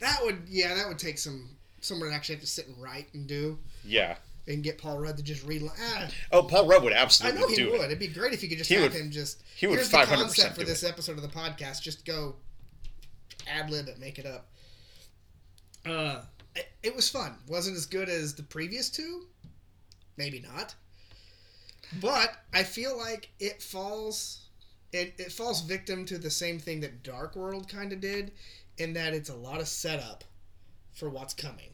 [0.00, 1.50] that would yeah, that would take some
[1.80, 4.16] someone actually have to sit and write and do Yeah.
[4.50, 5.62] And get Paul Rudd to just read.
[5.80, 7.38] Ah, Oh, Paul Rudd would absolutely.
[7.38, 7.80] I know he would.
[7.80, 7.84] it.
[7.84, 9.42] It'd be great if you could just He have would- him just.
[9.56, 11.82] he would Here's the 500% concept for this episode of the podcast.
[11.82, 12.36] Just go
[13.48, 14.48] ad lib it, make it up.
[15.86, 16.22] Uh,
[16.54, 17.36] it, it was fun.
[17.48, 19.26] wasn't as good as the previous two.
[20.16, 20.74] Maybe not.
[22.00, 24.46] But I feel like it falls.
[24.92, 28.32] It, it falls victim to the same thing that Dark World kind of did,
[28.78, 30.24] in that it's a lot of setup
[30.92, 31.70] for what's coming.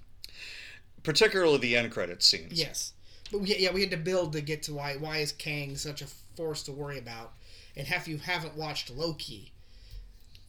[1.07, 2.53] Particularly the end credits scenes.
[2.53, 2.92] Yes,
[3.33, 6.03] but we, yeah, we had to build to get to why why is Kang such
[6.03, 7.33] a force to worry about,
[7.77, 9.53] and if you haven't watched Loki,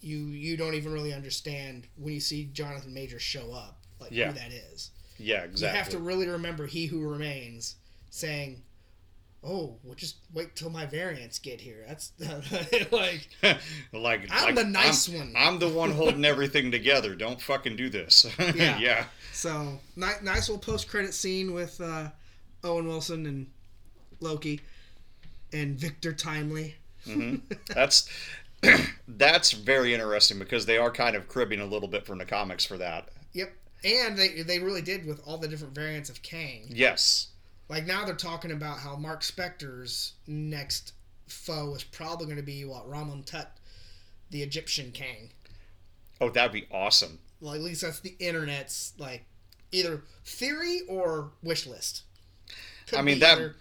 [0.02, 4.28] you you don't even really understand when you see Jonathan Major show up, like Yeah.
[4.28, 4.92] who that is.
[5.20, 5.68] Yeah, exactly.
[5.68, 7.76] You have to really remember He Who Remains,
[8.10, 8.62] saying,
[9.48, 12.12] "Oh, well, just wait till my variants get here." That's
[12.92, 13.30] like
[13.94, 15.34] like I'm like, the nice I'm- one.
[15.38, 17.16] I'm the one holding everything together.
[17.16, 18.28] Don't fucking do this.
[18.56, 18.78] Yeah.
[18.78, 19.06] yeah.
[19.32, 22.10] so ni- nice little post credit scene with uh,
[22.64, 23.48] Owen Wilson and
[24.20, 24.60] Loki
[25.54, 26.76] and Victor Timely.
[27.74, 28.10] That's
[29.08, 32.66] that's very interesting because they are kind of cribbing a little bit from the comics
[32.66, 33.10] for that.
[33.34, 33.54] Yep.
[33.86, 36.66] And they they really did with all the different variants of Kang.
[36.70, 37.28] Yes.
[37.70, 40.94] Like now they're talking about how Mark Spector's next
[41.28, 43.52] foe is probably going to be what Rama-Tut,
[44.30, 45.32] the Egyptian king.
[46.22, 47.20] Oh, that'd be awesome.
[47.42, 49.26] Well, at least that's the internet's like
[49.72, 52.04] either theory or wish list.
[52.88, 53.38] Could I mean that.
[53.38, 53.56] either-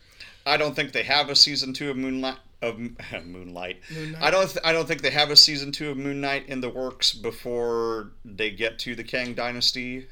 [0.47, 2.39] I don't think they have a season two of Moonlight.
[2.63, 2.79] Of
[3.27, 3.81] Moonlight.
[3.93, 4.23] Moonlight.
[4.23, 4.47] I don't.
[4.49, 7.13] Th- I don't think they have a season two of Moon Knight in the works
[7.13, 10.07] before they get to the Kang Dynasty.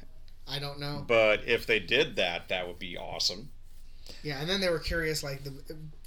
[0.47, 1.03] I don't know.
[1.07, 3.49] But if they did that, that would be awesome.
[4.23, 5.51] Yeah, and then they were curious, like the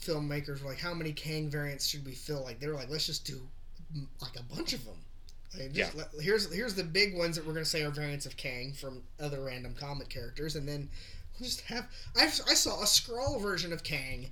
[0.01, 2.43] filmmakers were like, how many Kang variants should we fill?
[2.45, 3.41] Like they were like, let's just do
[4.21, 4.95] like a bunch of them.
[5.59, 6.03] Like, just Yeah.
[6.13, 9.03] let- here's here's the big ones that we're gonna say are variants of Kang from
[9.19, 10.89] other random comic characters, and then
[11.39, 11.87] we'll just have.
[12.17, 14.31] I I saw a scroll version of Kang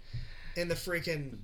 [0.56, 1.38] in the freaking.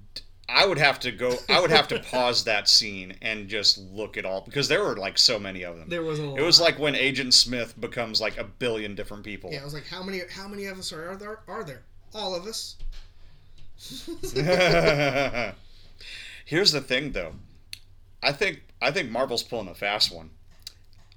[0.49, 1.39] I would have to go.
[1.49, 4.97] I would have to pause that scene and just look at all because there were
[4.97, 5.89] like so many of them.
[5.89, 9.51] There was a It was like when Agent Smith becomes like a billion different people.
[9.53, 11.41] Yeah, I was like, how many how many of us are there?
[11.49, 11.83] Are there
[12.15, 12.77] all of us?
[16.45, 17.33] Here's the thing, though.
[18.23, 20.31] I think I think Marvel's pulling a fast one.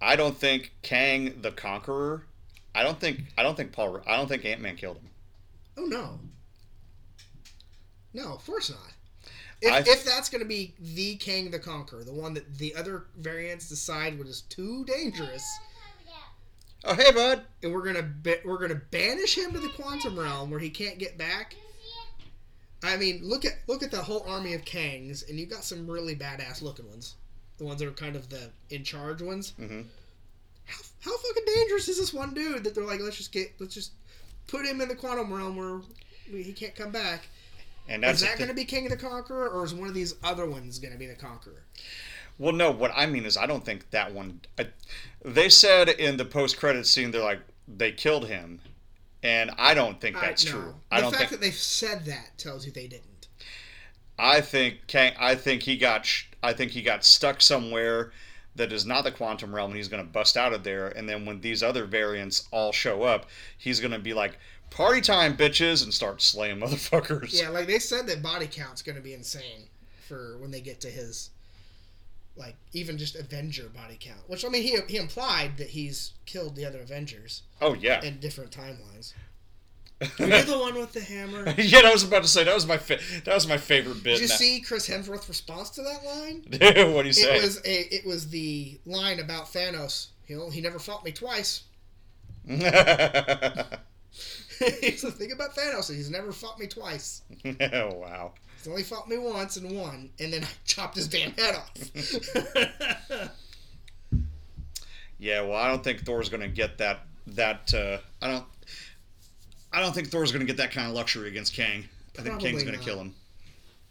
[0.02, 2.24] I don't think Kang the Conqueror.
[2.74, 4.02] I don't think I don't think Paul.
[4.08, 5.10] I don't think Ant Man killed him.
[5.78, 6.20] Oh no.
[8.14, 8.80] No, of course not.
[9.62, 12.76] If, I- if that's going to be the Kang the Conqueror, the one that the
[12.76, 15.44] other variants decide was too dangerous,
[16.86, 17.42] Oh hey, bud.
[17.64, 20.98] and we're gonna ba- we're gonna banish him to the quantum realm where he can't
[21.00, 21.56] get back.
[22.84, 25.90] I mean, look at look at the whole army of Kangs, and you got some
[25.90, 27.16] really badass looking ones.
[27.58, 29.54] The ones that are kind of the in charge ones.
[29.60, 29.86] Mhm.
[30.66, 33.74] How, how fucking dangerous is this one dude that they're like, let's just get let's
[33.74, 33.92] just
[34.48, 35.82] put him in the quantum realm where
[36.32, 37.28] we, he can't come back.
[37.88, 39.88] And that's is that thi- going to be King of the Conqueror, or is one
[39.88, 41.62] of these other ones going to be the Conqueror?
[42.38, 42.72] Well, no.
[42.72, 44.42] What I mean is, I don't think that one.
[44.60, 44.68] I,
[45.24, 48.60] they said in the post-credit scene, they're like they killed him,
[49.24, 50.56] and I don't think that's I, no.
[50.56, 50.76] true.
[50.90, 51.32] The I don't fact think.
[51.32, 53.28] that they've said that tells you they didn't.
[54.18, 55.14] I think Kang.
[55.20, 56.06] I think he got.
[56.06, 58.12] sh- I think he got stuck somewhere
[58.56, 60.88] that is not the quantum realm, and he's going to bust out of there.
[60.88, 63.26] And then when these other variants all show up,
[63.58, 64.38] he's going to be like,
[64.70, 67.40] "Party time, bitches!" and start slaying motherfuckers.
[67.40, 69.68] Yeah, like they said that body count's going to be insane
[70.08, 71.32] for when they get to his,
[72.38, 74.22] like even just Avenger body count.
[74.28, 78.04] Which I mean, he he implied that he's killed the other Avengers Oh yeah.
[78.04, 79.14] in different timelines.
[80.20, 81.54] You're the one with the hammer.
[81.58, 84.16] yeah, I was about to say that was my fa- that was my favorite bit.
[84.20, 86.46] Did you see Chris Hemsworth's response to that line?
[86.94, 87.38] what do you say?
[87.38, 90.08] It was a it was the line about Thanos.
[90.28, 91.64] You know, he never fought me twice.
[94.82, 95.94] He's the thing about Thanos.
[95.94, 97.22] He's never fought me twice.
[97.46, 98.34] oh wow.
[98.58, 103.32] He's only fought me once and won, and then I chopped his damn head off.
[105.18, 107.00] Yeah, well, I don't think Thor's going to get that.
[107.28, 108.46] That uh, I don't.
[109.74, 111.86] I don't think Thor's going to get that kind of luxury against Kang.
[112.18, 112.86] I think Kang's going to not.
[112.86, 113.14] kill him.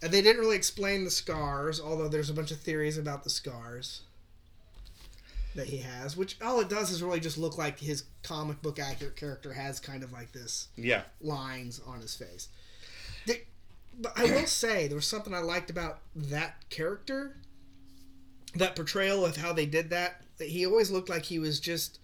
[0.02, 3.30] and they didn't really explain the scars, although there's a bunch of theories about the
[3.30, 4.02] scars
[5.54, 8.78] that he has, which all it does is really just look like his comic book
[8.78, 11.02] accurate character has kind of like this Yeah.
[11.20, 12.48] lines on his face.
[13.26, 13.42] They,
[13.98, 17.36] but I will say there was something I liked about that character,
[18.54, 20.22] that portrayal of how they did that.
[20.38, 22.00] That he always looked like he was just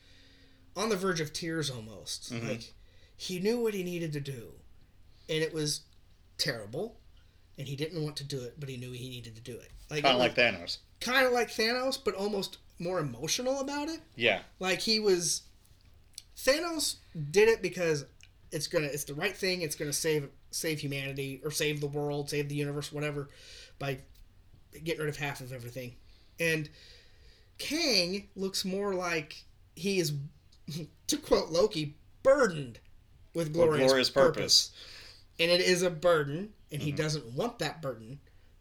[0.77, 2.33] on the verge of tears almost.
[2.33, 2.49] Mm-hmm.
[2.49, 2.75] Like
[3.17, 4.53] he knew what he needed to do,
[5.29, 5.81] and it was
[6.39, 6.97] terrible,
[7.59, 9.71] and he didn't want to do it, but he knew he needed to do it.
[9.91, 10.79] Like Kind of like Thanos.
[11.01, 14.41] kind of like Thanos, but almost more emotional about it Yeah.
[14.59, 15.43] like he was
[16.37, 16.97] Thanos
[17.31, 18.07] did it because
[18.51, 22.31] it's gonna it's the right thing it's gonna save save humanity or save the world
[22.31, 23.29] save the universe whatever
[23.79, 23.99] by
[24.85, 25.95] getting rid of half of everything
[26.39, 26.69] and
[27.59, 29.45] Kang looks more like
[29.77, 30.15] he is
[31.07, 32.79] to quote Loki burdened
[33.35, 34.69] with glorious, glorious purpose.
[34.69, 34.71] purpose.
[35.39, 37.03] and it is a burden and he mm-hmm.
[37.03, 38.19] doesn't want that burden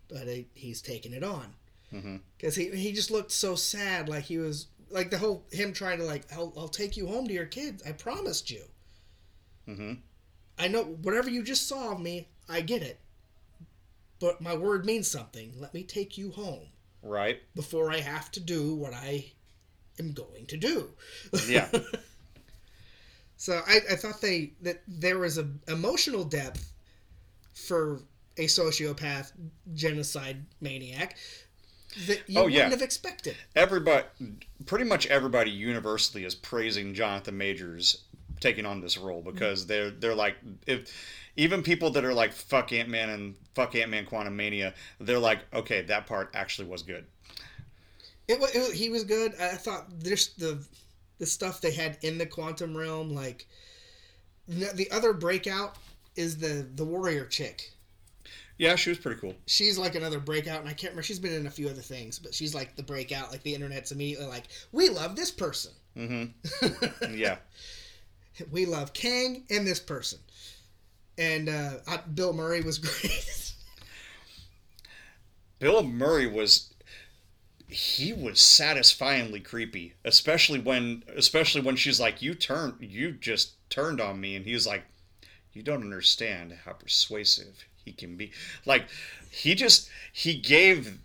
[0.10, 1.54] but it, he's taking it on
[1.92, 6.00] because he, he just looked so sad like he was like the whole him trying
[6.00, 7.84] to like I'll, I'll take you home to your kids.
[7.86, 8.64] I promised you.
[9.68, 10.00] Mhm.
[10.58, 13.00] i know whatever you just saw of me i get it.
[14.20, 15.54] But my word means something.
[15.58, 16.68] Let me take you home
[17.02, 17.42] Right.
[17.56, 19.32] before i have to do what i
[20.00, 20.90] am going to do.
[21.48, 21.70] Yeah.
[23.38, 26.72] so I, I thought they that there was a emotional depth
[27.54, 28.02] for
[28.38, 29.32] a sociopath
[29.74, 31.18] genocide maniac
[32.08, 32.58] that you Oh, yeah.
[32.58, 34.06] wouldn't have expected everybody,
[34.66, 38.04] pretty much everybody universally is praising Jonathan Majors
[38.40, 39.32] taking on this role mm-hmm.
[39.32, 40.94] because they're they're like if
[41.36, 45.40] even people that are like fuck Ant Man and fuck Ant Man Quantumania, they're like
[45.54, 47.06] okay that part actually was good.
[48.28, 49.34] It, wa- it he was good.
[49.40, 50.64] I thought this the
[51.18, 53.48] the stuff they had in the quantum realm, like
[54.48, 55.76] the other breakout
[56.16, 57.72] is the the warrior chick.
[58.60, 59.36] Yeah, she was pretty cool.
[59.48, 61.04] She's like another breakout, and I can't remember.
[61.04, 63.32] She's been in a few other things, but she's like the breakout.
[63.32, 65.72] Like the internet's immediately like, we love this person.
[65.98, 67.16] Mm-hmm.
[67.18, 67.38] Yeah,
[68.52, 70.20] We love Kang and this person.
[71.18, 73.54] And uh, I, Bill Murray was great.
[75.60, 76.74] Bill Murray was
[77.70, 84.02] he was satisfyingly creepy, especially when especially when she's like you turned you just turned
[84.02, 84.84] on me and he was like
[85.54, 88.32] you don't understand how persuasive he can be.
[88.66, 88.86] Like
[89.32, 90.98] he just he gave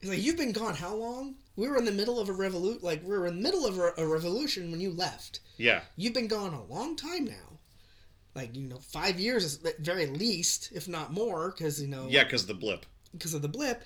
[0.00, 1.34] He's like, you've been gone how long?
[1.56, 2.80] We were in the middle of a revolution.
[2.82, 5.40] Like we were in the middle of a, a revolution when you left.
[5.56, 7.58] yeah, you've been gone a long time now.
[8.34, 12.24] Like you know, five years at very least, if not more, because you know, yeah,
[12.24, 12.86] cuz the blip.
[13.12, 13.82] because of the blip.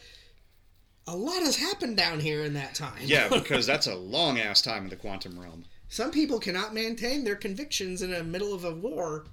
[1.08, 3.02] A lot has happened down here in that time.
[3.02, 5.64] Yeah, because that's a long ass time in the quantum realm.
[5.88, 9.24] some people cannot maintain their convictions in the middle of a war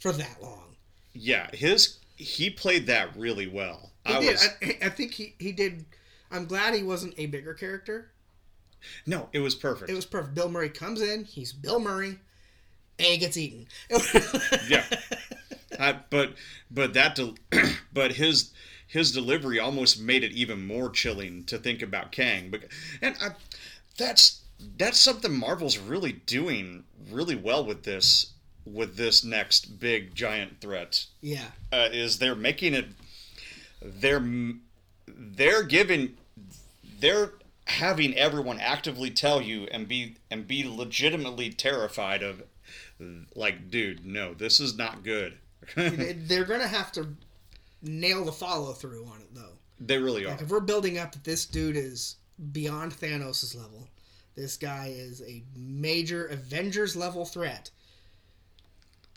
[0.00, 0.74] for that long.
[1.14, 3.90] Yeah, his he played that really well.
[4.06, 4.32] He I did.
[4.32, 5.84] was I, I think he he did.
[6.30, 8.10] I'm glad he wasn't a bigger character.
[9.06, 9.90] no, it was perfect.
[9.90, 10.34] It was perfect.
[10.34, 11.24] Bill Murray comes in.
[11.24, 12.18] He's Bill Murray,
[12.98, 13.66] and he gets eaten.
[14.68, 14.84] yeah
[15.80, 16.34] I, but
[16.70, 17.36] but that del-
[17.92, 18.52] but his
[18.86, 22.62] his delivery almost made it even more chilling to think about Kang but
[23.00, 23.28] and I,
[23.96, 24.42] that's
[24.76, 28.32] that's something Marvel's really doing really well with this
[28.72, 31.46] with this next big giant threat yeah.
[31.72, 32.86] uh, is they're making it
[33.82, 34.24] they're
[35.06, 36.16] they're giving
[37.00, 37.32] they're
[37.66, 42.42] having everyone actively tell you and be and be legitimately terrified of
[43.34, 45.34] like dude no this is not good
[45.74, 47.08] They- They're gonna have to
[47.82, 49.58] nail the follow through on it though.
[49.80, 50.30] They really are.
[50.30, 52.16] Like if we're building up that this dude is
[52.52, 53.88] beyond Thanos' level,
[54.34, 57.70] this guy is a major Avengers level threat.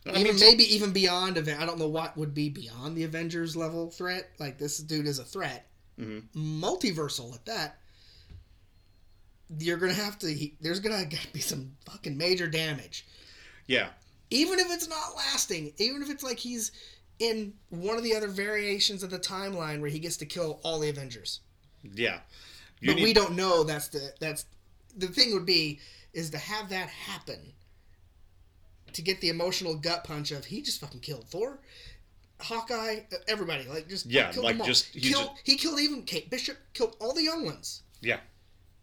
[0.05, 3.55] I even mean, maybe even beyond I don't know what would be beyond the Avengers
[3.55, 4.31] level threat.
[4.39, 5.67] Like this dude is a threat,
[5.99, 6.23] Mhm.
[6.35, 7.77] multiversal at that.
[9.59, 10.49] You're gonna have to.
[10.61, 13.05] There's gonna be some fucking major damage,
[13.67, 13.89] yeah.
[14.29, 15.73] even if it's not lasting.
[15.77, 16.71] Even if it's like he's
[17.19, 20.79] in one of the other variations of the timeline where he gets to kill all
[20.79, 21.41] the Avengers.
[21.83, 22.21] Yeah.
[22.79, 24.45] You but need- we don't know that's the that's
[24.97, 25.79] the thing would be
[26.13, 27.53] is to have that happen
[28.93, 31.59] to get the emotional gut punch of he just fucking killed Thor,
[32.39, 36.29] Hawkeye, everybody like just Yeah, killed like, just- he killed just- he killed even Kate
[36.29, 38.19] Bishop killed all the young ones Yeah.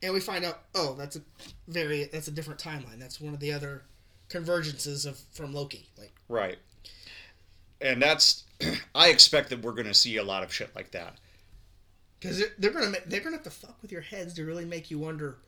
[0.03, 1.23] and we find out oh that's a
[1.67, 3.83] very that's a different timeline that's one of the other
[4.29, 6.59] convergences of from Loki like Right.
[7.81, 8.45] And that's
[8.95, 11.15] I expect that we're going to see a lot of shit like that.
[12.21, 14.91] because they're, they're gonna they're gonna have to fuck with your heads to really make
[14.91, 15.39] you wonder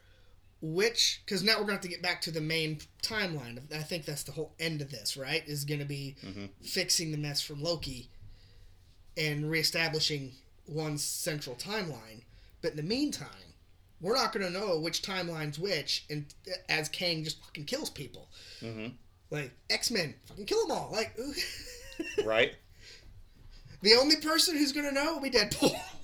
[0.63, 4.05] which because now we're gonna have to get back to the main timeline i think
[4.05, 6.45] that's the whole end of this right is gonna be mm-hmm.
[6.63, 8.11] fixing the mess from loki
[9.17, 10.33] and reestablishing
[10.67, 12.23] one central timeline.
[12.63, 13.29] But in the meantime
[14.01, 18.29] we're not gonna know which timeline's which and uh, as kang just fucking kills people.
[18.63, 18.95] Mm-hmm.
[19.31, 21.17] Like x-men fucking kill them all like
[22.25, 22.55] Right?
[23.83, 25.79] the only person who's gonna know will be deadpool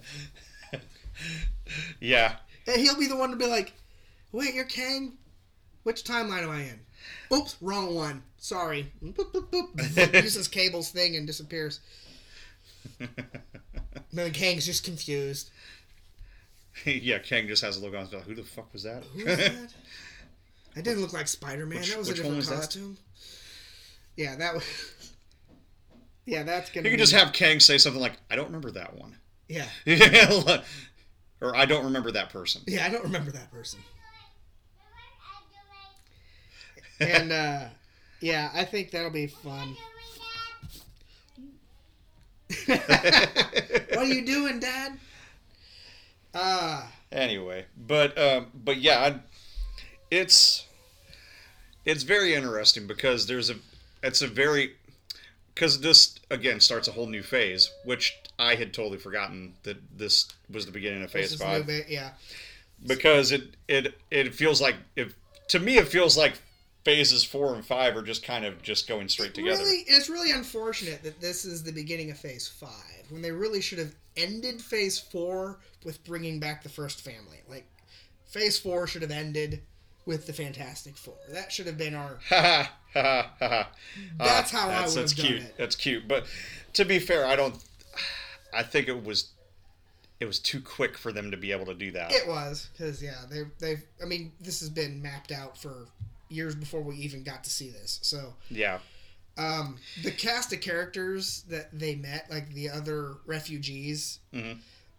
[2.00, 2.36] yeah.
[2.66, 3.72] And he'll be the one to be like,
[4.32, 5.12] wait, you're Kang?
[5.84, 6.80] Which timeline am I in?
[7.32, 8.22] Oops, wrong one.
[8.38, 8.90] Sorry.
[9.02, 10.14] Boop, boop, boop.
[10.22, 11.80] Uses Cable's thing and disappears.
[14.12, 15.50] then Kang's just confused.
[16.84, 18.22] yeah, Kang just has a look on his face.
[18.26, 19.04] Who the fuck was that?
[19.14, 19.52] Who was that?
[20.74, 21.82] That didn't look like Spider Man.
[21.82, 22.56] That was a which one different was that?
[22.56, 22.96] costume.
[24.16, 25.03] Yeah, that was.
[26.26, 26.84] Yeah, that's gonna.
[26.84, 29.16] you can be- just have Kang say something like, "I don't remember that one,"
[29.48, 29.66] Yeah,
[31.40, 33.80] or "I don't remember that person." yeah, I don't remember that person.
[37.00, 37.64] And uh,
[38.20, 39.76] yeah, I think that'll be fun.
[42.66, 44.98] what are you doing, Dad?
[46.32, 49.14] Uh, anyway, but um, but yeah, I,
[50.10, 50.66] it's
[51.84, 53.56] it's very interesting because there's a
[54.02, 54.74] it's a very
[55.54, 60.28] because this again starts a whole new phase, which I had totally forgotten that this
[60.50, 62.10] was the beginning of this phase is five bit, yeah.
[62.86, 65.14] because it it it feels like if
[65.48, 66.34] to me it feels like
[66.84, 69.62] phases four and five are just kind of just going straight together.
[69.62, 73.60] Really, it's really unfortunate that this is the beginning of Phase Five when they really
[73.60, 77.38] should have ended Phase Four with bringing back the first family.
[77.48, 77.66] Like,
[78.26, 79.62] Phase Four should have ended
[80.06, 81.14] with the Fantastic Four.
[81.30, 82.18] That should have been our.
[82.28, 83.68] Ha ha ha ha ha.
[84.18, 85.42] That's how I Ah, would that's have done cute.
[85.42, 85.54] it.
[85.58, 86.06] That's cute.
[86.06, 86.26] But
[86.74, 87.56] to be fair, I don't.
[88.52, 89.30] I think it was
[90.20, 92.12] it was too quick for them to be able to do that.
[92.12, 93.82] It was because yeah, they they've.
[94.00, 95.88] I mean, this has been mapped out for
[96.28, 97.98] years before we even got to see this.
[98.02, 98.78] So yeah.
[99.36, 104.58] um, the cast of characters that they met, like the other refugees, Mhm.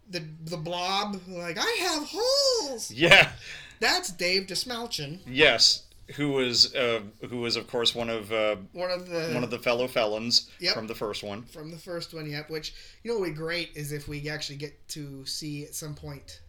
[0.09, 2.91] The the blob, like I have holes.
[2.91, 3.31] Yeah.
[3.79, 5.81] That's Dave Dastmalchian, Yes.
[6.15, 9.49] Who was uh, who was of course one of uh, one of the one of
[9.49, 10.75] the fellow felons Yep.
[10.75, 11.43] from the first one.
[11.43, 12.29] from the first one.
[12.29, 12.49] Yep.
[12.51, 15.73] Which you know what would be great is if we actually get to see at
[15.73, 16.41] some point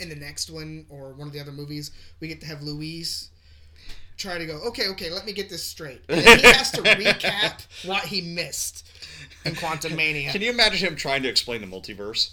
[0.00, 3.30] in the next one or one of the other movies, we get to have Luis
[4.16, 4.56] try to go.
[4.66, 6.02] Okay, okay, let me get this straight.
[6.08, 8.86] And then he has to recap what he missed
[9.44, 10.32] in Quantumania.
[10.32, 12.32] Can you imagine him trying to explain the multiverse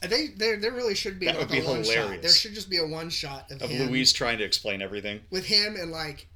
[0.00, 1.92] They there there really should be That like would be a one shot.
[1.92, 2.22] hilarious.
[2.22, 5.20] There should just be a one shot of, of him Luis trying to explain everything?
[5.30, 6.28] with him and like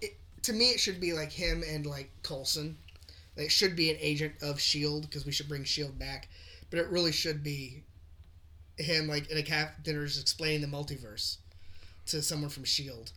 [0.00, 2.76] it, to me it should be like him and like Coulson.
[3.36, 6.28] Like, it should be an agent of Shield because we should bring Shield back,
[6.70, 7.82] but it really should be
[8.76, 11.38] him like in a cat just explaining the multiverse
[12.06, 13.12] to someone from Shield.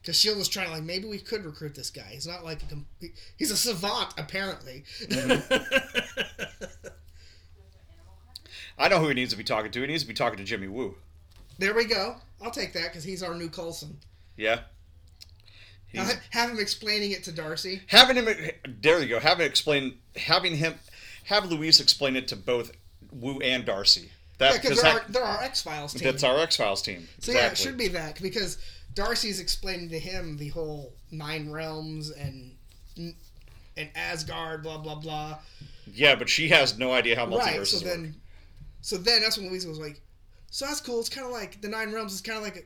[0.00, 2.08] Because Shield was trying to like maybe we could recruit this guy.
[2.10, 2.86] He's not like a com-
[3.36, 4.84] he's a savant apparently.
[5.02, 5.98] Mm-hmm.
[8.78, 9.80] I know who he needs to be talking to.
[9.80, 10.94] He needs to be talking to Jimmy Woo.
[11.58, 12.16] there we go.
[12.42, 13.98] I'll take that because he's our new Coulson.
[14.36, 14.60] Yeah.
[15.88, 17.82] He's- Have- him explaining it to Darcy.
[17.88, 18.28] having him
[18.80, 20.74] there you go having explain having him
[21.24, 22.72] have Luis explain it to both
[23.10, 26.04] Woo and Darcy that Yeah, because because they're, our- they're our X Files team.
[26.04, 28.58] that's our X Files team So yeah, it should be that because
[28.94, 32.54] Darcy's explaining to him the whole nine realms and
[32.96, 35.38] and Asgard, blah blah blah.
[35.86, 37.66] yeah but she has no idea how multiverses Right.
[37.66, 38.14] So work then,
[38.80, 40.00] so then that's when Luis was like,
[40.50, 41.00] "So that's cool.
[41.00, 42.62] It's kind of like the nine realms is kind of like a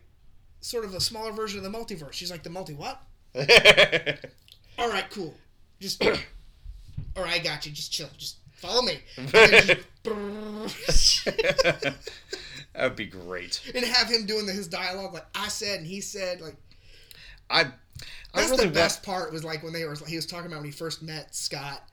[0.64, 3.00] sort of a smaller version of the multiverse." She's like, "The multi what?"
[4.78, 5.34] all right, cool.
[5.80, 6.12] Just, all
[7.22, 7.72] right, I got you.
[7.72, 8.08] Just chill.
[8.18, 8.98] Just follow me.
[9.26, 11.24] Just-
[12.74, 13.60] That'd be great.
[13.74, 16.56] and have him doing the, his dialogue like I said and he said like
[17.50, 17.66] I, I
[18.34, 19.18] that's really the best want.
[19.20, 21.86] part was like when they were he was talking about when he first met Scott.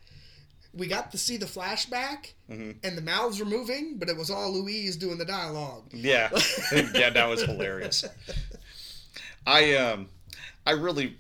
[0.74, 2.72] We got to see the flashback Mm-hmm.
[2.84, 5.84] and the mouths were moving, but it was all Luis doing the dialogue.
[5.94, 6.30] Yeah,
[6.96, 8.04] yeah, that was hilarious.
[9.46, 10.08] I um,
[10.66, 11.18] I really,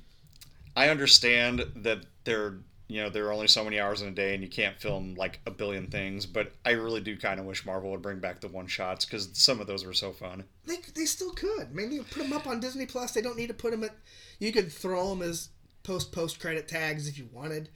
[0.75, 2.55] I understand that there,
[2.87, 5.15] you know, there are only so many hours in a day, and you can't film
[5.15, 6.25] like a billion things.
[6.25, 9.29] But I really do kind of wish Marvel would bring back the one shots because
[9.33, 10.43] some of those were so fun.
[10.65, 11.73] They, they still could.
[11.73, 13.11] Maybe put them up on Disney Plus.
[13.11, 13.95] They don't need to put them at.
[14.39, 15.49] You could throw them as
[15.83, 17.69] post post credit tags if you wanted.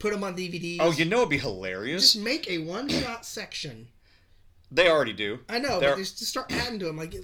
[0.00, 0.78] Put them on DVDs.
[0.80, 2.12] Oh, you know, it'd be hilarious.
[2.14, 3.86] just make a one shot section.
[4.72, 5.40] They already do.
[5.48, 6.96] I know, They're- but just, start adding to them.
[6.96, 7.14] Like,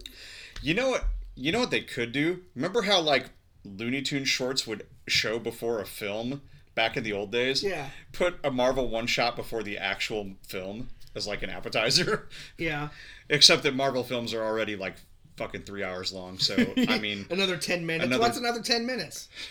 [0.63, 1.05] You know what?
[1.35, 2.43] You know what they could do?
[2.55, 3.31] Remember how like
[3.65, 6.43] Looney Tunes shorts would show before a film
[6.75, 7.63] back in the old days?
[7.63, 7.89] Yeah.
[8.13, 12.29] Put a Marvel one shot before the actual film as like an appetizer.
[12.59, 12.89] yeah,
[13.29, 14.97] Except that Marvel films are already like
[15.37, 16.39] fucking three hours long.
[16.39, 16.55] So
[16.89, 18.07] I mean, another ten minutes.
[18.07, 19.29] Another- What's another ten minutes?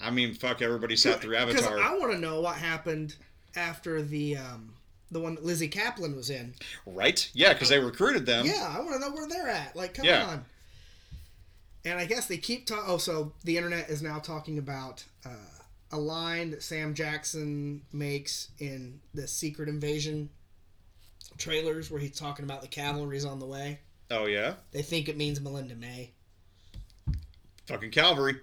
[0.00, 1.78] I mean, fuck, everybody sat through Avatar.
[1.80, 3.16] I want to know what happened
[3.56, 4.74] after the um,
[5.10, 6.54] the one that Lizzy Caplan was in.
[6.86, 7.30] Right?
[7.34, 8.46] Yeah, because they recruited them.
[8.46, 9.76] Yeah, I want to know where they're at.
[9.76, 10.26] Like, come Yeah.
[10.26, 10.44] on.
[11.84, 12.84] And I guess they keep talking.
[12.86, 15.28] Oh, so the internet is now talking about uh,
[15.92, 20.30] a line that Sam Jackson makes in the Secret Invasion
[21.38, 23.80] trailers, where he's talking about the cavalry's on the way.
[24.10, 26.12] Oh yeah, They think it means Melinda May.
[27.66, 28.36] fucking Calvary.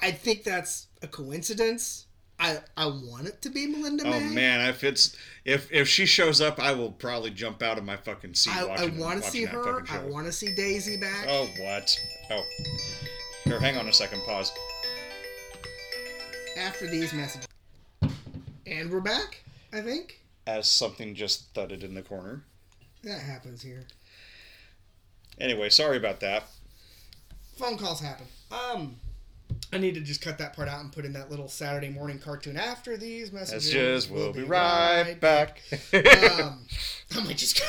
[0.00, 2.06] I think that's a coincidence.
[2.38, 4.34] I I want it to be Melinda Oh May.
[4.34, 5.16] man, if it's
[5.46, 8.66] if if she shows up, I will probably jump out of my fucking seat I,
[8.66, 9.82] I want to see her.
[9.90, 11.24] I want to see Daisy back.
[11.28, 11.98] Oh what?
[12.30, 12.42] Oh,
[13.44, 14.20] here, hang on a second.
[14.26, 14.52] Pause.
[16.58, 17.46] After these messages,
[18.66, 19.42] and we're back.
[19.72, 22.44] I think As something just thudded in the corner.
[23.02, 23.86] that happens here.
[25.38, 26.44] Anyway, sorry about that.
[27.58, 28.26] phone calls happen.
[28.50, 28.96] Um,
[29.72, 32.18] I need to just cut that part out and put in that little Saturday morning
[32.18, 33.66] cartoon after these messages.
[33.74, 34.10] Messages.
[34.10, 35.60] We'll be right back.
[35.92, 36.00] Um,
[37.16, 37.60] I might just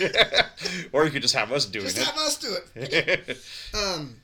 [0.92, 2.00] or you could just have us doing just it.
[2.00, 3.38] Just have us do it.
[3.74, 4.16] Um,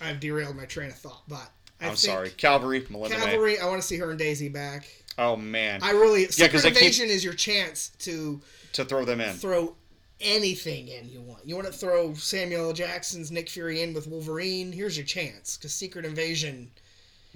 [0.00, 1.50] I've derailed my train of thought, but
[1.80, 3.24] I I'm think sorry, Calvary, Melinda May.
[3.24, 3.58] Cavalry.
[3.58, 4.88] I want to see her and Daisy back.
[5.18, 8.40] Oh man, I really Yeah, Secret they keep- Invasion is your chance to
[8.74, 9.34] to throw them in.
[9.34, 9.74] throw
[10.20, 11.46] anything in you want.
[11.46, 12.72] You want to throw Samuel L.
[12.72, 14.72] Jackson's Nick Fury in with Wolverine?
[14.72, 16.70] Here's your chance because Secret Invasion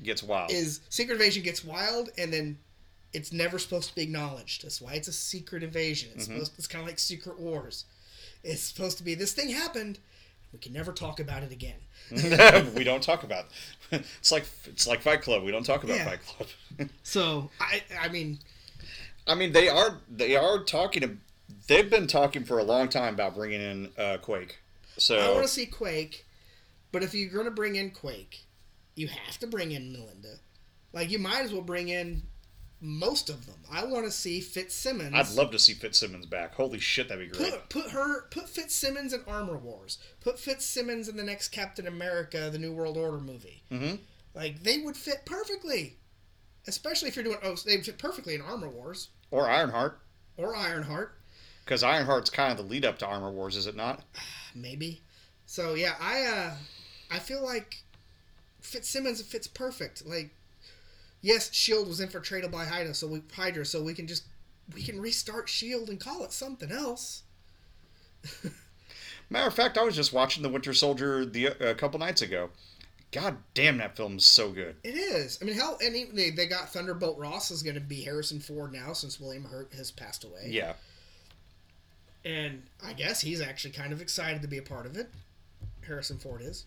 [0.02, 0.50] Gets wild.
[0.50, 2.58] is Secret Invasion gets wild and then
[3.12, 4.64] it's never supposed to be acknowledged.
[4.64, 6.08] That's why it's a secret invasion.
[6.14, 6.34] It's Mm-hmm.
[6.34, 7.84] supposed it's kind of like Secret Wars.
[8.42, 9.98] It's supposed to be this thing happened.
[10.52, 11.76] We can never talk about it again.
[12.74, 13.46] we don't talk about.
[13.92, 15.42] It's like it's like Fight Club.
[15.44, 16.04] We don't talk about Yeah.
[16.06, 16.48] Fight Club.
[17.02, 18.38] So I I mean
[19.26, 21.20] I mean, they are they are talking.
[21.66, 24.59] They've been talking for a long time about bringing in uh, Quake.
[24.98, 26.26] So I want to see Quake,
[26.90, 28.44] but if you're going to bring in Quake,
[28.94, 30.36] you have to bring in Melinda.
[30.92, 32.24] Like you might as well bring in
[32.80, 33.61] most of them.
[33.70, 35.14] I want to see Fitzsimmons.
[35.14, 36.55] I'd love to see Fitzsimmons back.
[36.55, 37.53] Holy shit, that'd be great.
[37.53, 39.98] Put, put her put Fitzsimmons in Armor Wars.
[40.20, 43.62] Put Fitzsimmons in the next Captain America: The New World Order movie.
[43.70, 44.00] Mhm.
[44.34, 45.96] Like they would fit perfectly,
[46.66, 50.00] especially if you're doing oh they would fit perfectly in Armor Wars Or Ironheart,
[50.36, 51.14] or Ironheart
[51.64, 54.02] because Ironheart's kind of the lead up to Armor Wars, is it not?
[54.54, 55.00] maybe.
[55.46, 56.54] So yeah, I uh
[57.10, 57.82] I feel like
[58.60, 60.06] Fitzsimmons fits perfect.
[60.06, 60.30] Like
[61.20, 64.24] yes, Shield was infiltrated by Hydra, so we Hydra, so we can just
[64.74, 67.22] we can restart Shield and call it something else.
[69.30, 72.50] Matter of fact, I was just watching The Winter Soldier the a couple nights ago.
[73.12, 74.76] God damn, that film's so good.
[74.82, 75.38] It is.
[75.40, 78.40] I mean, hell, and even they, they got Thunderbolt Ross is going to be Harrison
[78.40, 80.48] Ford now since William Hurt has passed away.
[80.48, 80.72] Yeah,
[82.24, 85.10] And I guess he's actually kind of excited to be a part of it.
[85.86, 86.66] Harrison Ford is.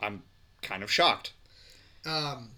[0.00, 0.22] I'm
[0.60, 1.32] kind of shocked.
[2.04, 2.50] Um,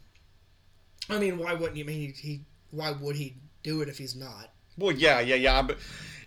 [1.09, 1.85] I mean, why wouldn't you?
[1.85, 2.41] I mean, he, he
[2.71, 4.51] why would he do it if he's not?
[4.77, 5.79] Well, yeah, yeah, yeah, but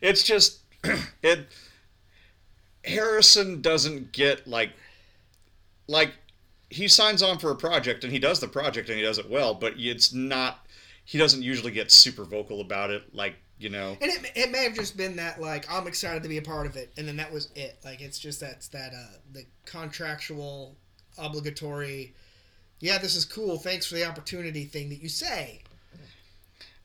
[0.02, 0.60] it's just
[1.24, 1.48] it.
[2.86, 4.72] Harrison doesn't get like,
[5.88, 6.14] like,
[6.70, 9.30] he signs on for a project and he does the project and he does it
[9.30, 10.66] well, but it's not.
[11.04, 13.98] He doesn't usually get super vocal about it, like you know.
[14.02, 16.68] And it, it may have just been that like I'm excited to be a part
[16.68, 17.80] of it, and then that was it.
[17.84, 20.76] Like it's just that's that uh the contractual,
[21.18, 22.14] obligatory.
[22.80, 23.58] Yeah, this is cool.
[23.58, 25.64] Thanks for the opportunity thing that you say.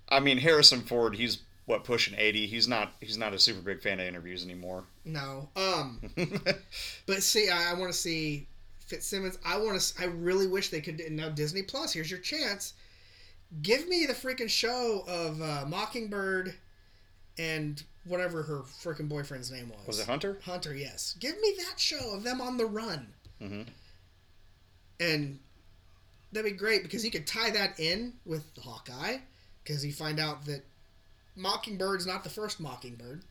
[0.09, 2.47] I mean, Harrison Ford, he's what pushing eighty.
[2.47, 2.93] He's not.
[3.01, 4.85] He's not a super big fan of interviews anymore.
[5.05, 5.49] No.
[5.57, 6.01] Um.
[7.07, 8.47] but see, I, I want to see
[8.79, 9.39] Fitzsimmons.
[9.45, 10.03] I want to.
[10.03, 11.01] I really wish they could.
[11.11, 12.75] Now Disney Plus, here's your chance.
[13.61, 16.55] Give me the freaking show of uh, Mockingbird
[17.39, 19.87] and whatever her freaking boyfriend's name was.
[19.87, 20.39] Was it Hunter?
[20.45, 21.17] Hunter, yes.
[21.21, 23.07] Give me that show of them on the run.
[23.41, 23.63] Mm-hmm.
[25.01, 25.39] And
[26.33, 29.19] that'd be great because you could tie that in with Hawkeye
[29.63, 30.65] because you find out that
[31.37, 33.23] Mockingbird's not the first Mockingbird.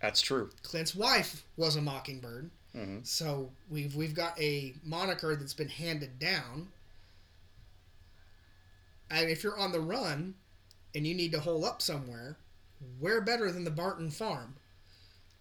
[0.00, 0.50] That's true.
[0.62, 2.50] Clint's wife was a Mockingbird.
[2.74, 2.98] Mm-hmm.
[3.02, 6.68] So we've we've got a moniker that's been handed down.
[9.10, 10.34] And if you're on the run
[10.94, 12.36] and you need to hole up somewhere,
[12.98, 14.56] where better than the Barton Farm?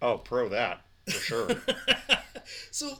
[0.01, 1.49] Oh, pro that for sure.
[2.71, 2.97] So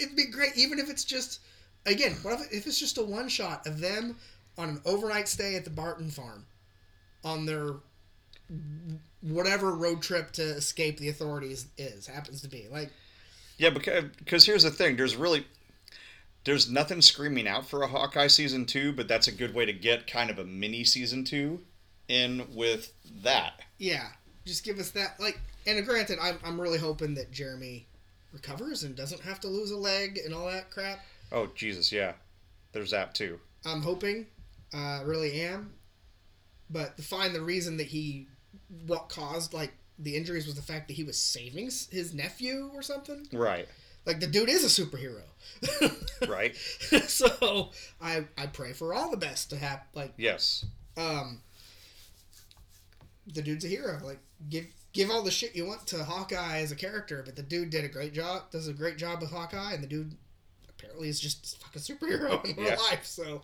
[0.00, 1.40] it'd be great, even if it's just,
[1.86, 4.16] again, what if, if it's just a one shot of them
[4.58, 6.46] on an overnight stay at the Barton farm
[7.24, 7.74] on their
[9.22, 12.66] whatever road trip to escape the authorities is, happens to be.
[12.70, 12.90] Like,
[13.58, 14.96] yeah, because because here's the thing.
[14.96, 15.46] There's really
[16.44, 19.72] there's nothing screaming out for a Hawkeye season two, but that's a good way to
[19.72, 21.60] get kind of a mini season two
[22.08, 23.62] in with that.
[23.82, 24.06] Yeah,
[24.46, 25.18] just give us that.
[25.18, 27.86] Like, and granted, I'm, I'm really hoping that Jeremy
[28.32, 31.00] recovers and doesn't have to lose a leg and all that crap.
[31.32, 32.12] Oh Jesus, yeah.
[32.72, 33.40] There's that too.
[33.66, 34.26] I'm hoping,
[34.72, 35.72] uh, really am.
[36.70, 38.28] But to find the reason that he,
[38.86, 42.82] what caused like the injuries was the fact that he was saving his nephew or
[42.82, 43.26] something.
[43.32, 43.68] Right.
[44.06, 45.22] Like the dude is a superhero.
[46.28, 46.54] Right.
[47.08, 47.70] so
[48.00, 50.64] I I pray for all the best to have like Yes.
[50.96, 51.40] um.
[53.26, 54.00] The dude's a hero.
[54.02, 54.18] Like
[54.48, 57.70] give give all the shit you want to Hawkeye as a character, but the dude
[57.70, 58.50] did a great job.
[58.50, 60.16] Does a great job with Hawkeye, and the dude
[60.68, 62.76] apparently is just a fucking superhero in real Yeah.
[62.76, 63.06] life.
[63.06, 63.42] So,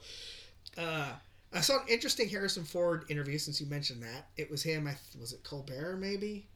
[0.76, 1.12] uh,
[1.52, 4.28] I saw an interesting Harrison Ford interview since you mentioned that.
[4.36, 4.86] It was him.
[4.86, 6.48] I th- was it Colbert maybe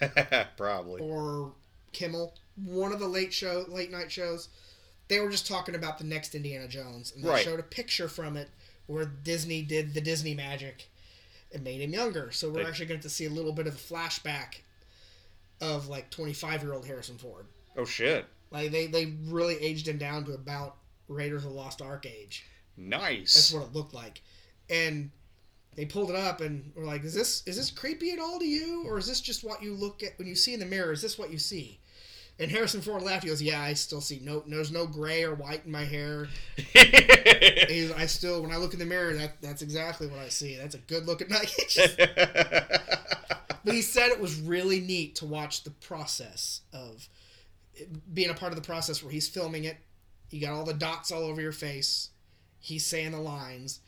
[0.56, 1.00] Probably.
[1.02, 1.52] or
[1.92, 4.48] Kimmel, one of the late show late night shows.
[5.08, 7.44] They were just talking about the next Indiana Jones, and they Right.
[7.44, 8.48] showed a picture from it
[8.86, 10.88] where Disney did the Disney magic
[11.52, 12.30] and made him younger.
[12.30, 14.56] So we're They- actually going to see a little bit of a flashback
[15.60, 17.46] of like 25 year old Harrison Ford.
[17.76, 18.26] Oh shit.
[18.50, 20.76] Like they they really aged him down to about
[21.08, 22.44] Raiders of the Lost Ark age.
[22.76, 23.34] Nice.
[23.34, 24.22] That's what it looked like,
[24.68, 25.10] and
[25.76, 28.46] they pulled it up and were like, "Is this is this creepy at all to
[28.46, 30.92] you, or is this just what you look at when you see in the mirror?
[30.92, 31.79] Is this what you see?"
[32.40, 33.22] And Harrison Ford laughed.
[33.22, 34.42] He goes, "Yeah, I still see no.
[34.46, 36.26] There's no gray or white in my hair.
[36.56, 40.56] He's, I still, when I look in the mirror, that that's exactly what I see.
[40.56, 41.54] That's a good look at night."
[43.64, 47.10] but he said it was really neat to watch the process of
[48.12, 49.76] being a part of the process where he's filming it.
[50.30, 52.08] You got all the dots all over your face.
[52.58, 53.80] He's saying the lines,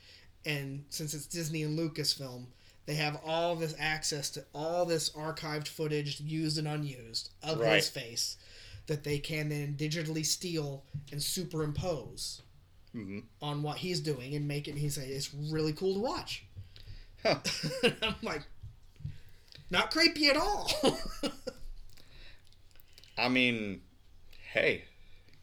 [0.45, 2.47] and since it's Disney and Lucasfilm,
[2.87, 7.77] they have all this access to all this archived footage, used and unused, of Right.
[7.77, 8.37] his face
[8.87, 12.43] that they can then digitally steal and superimpose
[12.95, 13.25] Mhm.
[13.41, 14.77] on what he's doing and make it.
[14.77, 16.45] He say it's really cool to watch.
[17.23, 17.39] Huh.
[18.03, 18.43] I'm like,
[19.71, 20.71] not creepy at all.
[23.17, 23.83] I mean,
[24.53, 24.85] hey,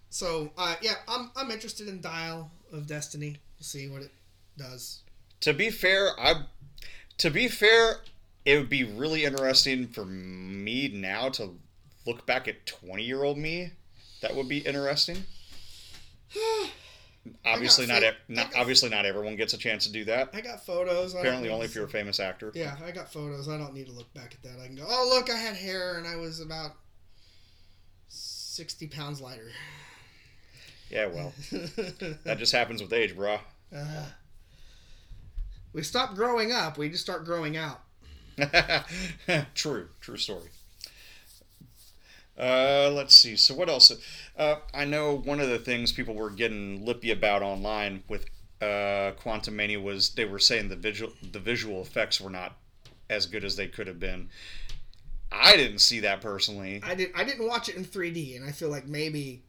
[0.10, 3.38] so uh, yeah, I'm I'm interested in Dial of Destiny.
[3.58, 4.12] We'll see what it
[4.58, 5.02] does.
[5.42, 6.44] to be fair, I
[7.20, 7.98] to be fair,
[8.46, 11.52] it would be really interesting for me now to
[12.06, 13.72] look back at 20-year-old me.
[14.22, 15.18] That would be interesting.
[17.46, 20.30] obviously not, not got- obviously not everyone gets a chance to do that.
[20.34, 21.14] I got photos.
[21.14, 22.52] Apparently only if you're a famous actor.
[22.56, 23.48] Yeah, I got photos.
[23.48, 24.60] I don't need to look back at that.
[24.62, 26.72] I can go, oh, look, I had hair and I was about
[28.08, 29.52] 60 pounds lighter.
[30.90, 33.38] Yeah, well, that just happens with age, bro.
[35.74, 37.82] We stop growing up, we just start growing out.
[39.56, 40.50] true, true story.
[42.38, 43.36] Uh, let's see.
[43.36, 43.92] So what else?
[44.38, 48.26] Uh, I know one of the things people were getting lippy about online with
[48.62, 52.58] uh, Quantumania was they were saying the visual the visual effects were not
[53.10, 54.30] as good as they could have been.
[55.32, 56.82] I didn't see that personally.
[56.84, 57.12] I did.
[57.16, 59.44] I didn't watch it in 3D, and I feel like maybe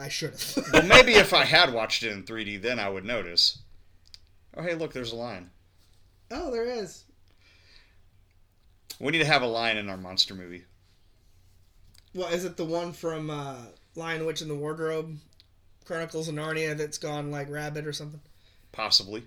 [0.00, 0.58] I should have.
[0.72, 3.58] Well, maybe if I had watched it in 3D, then I would notice.
[4.56, 5.50] Oh, hey, look, there's a line.
[6.30, 7.04] oh, there is.
[9.00, 10.64] We need to have a line in our monster movie.
[12.14, 13.56] Well, is it the one from uh,
[13.96, 15.18] Lion Witch in the Wardrobe,
[15.84, 18.20] Chronicles of Narnia, that's gone like rabbit or something?
[18.70, 19.24] Possibly.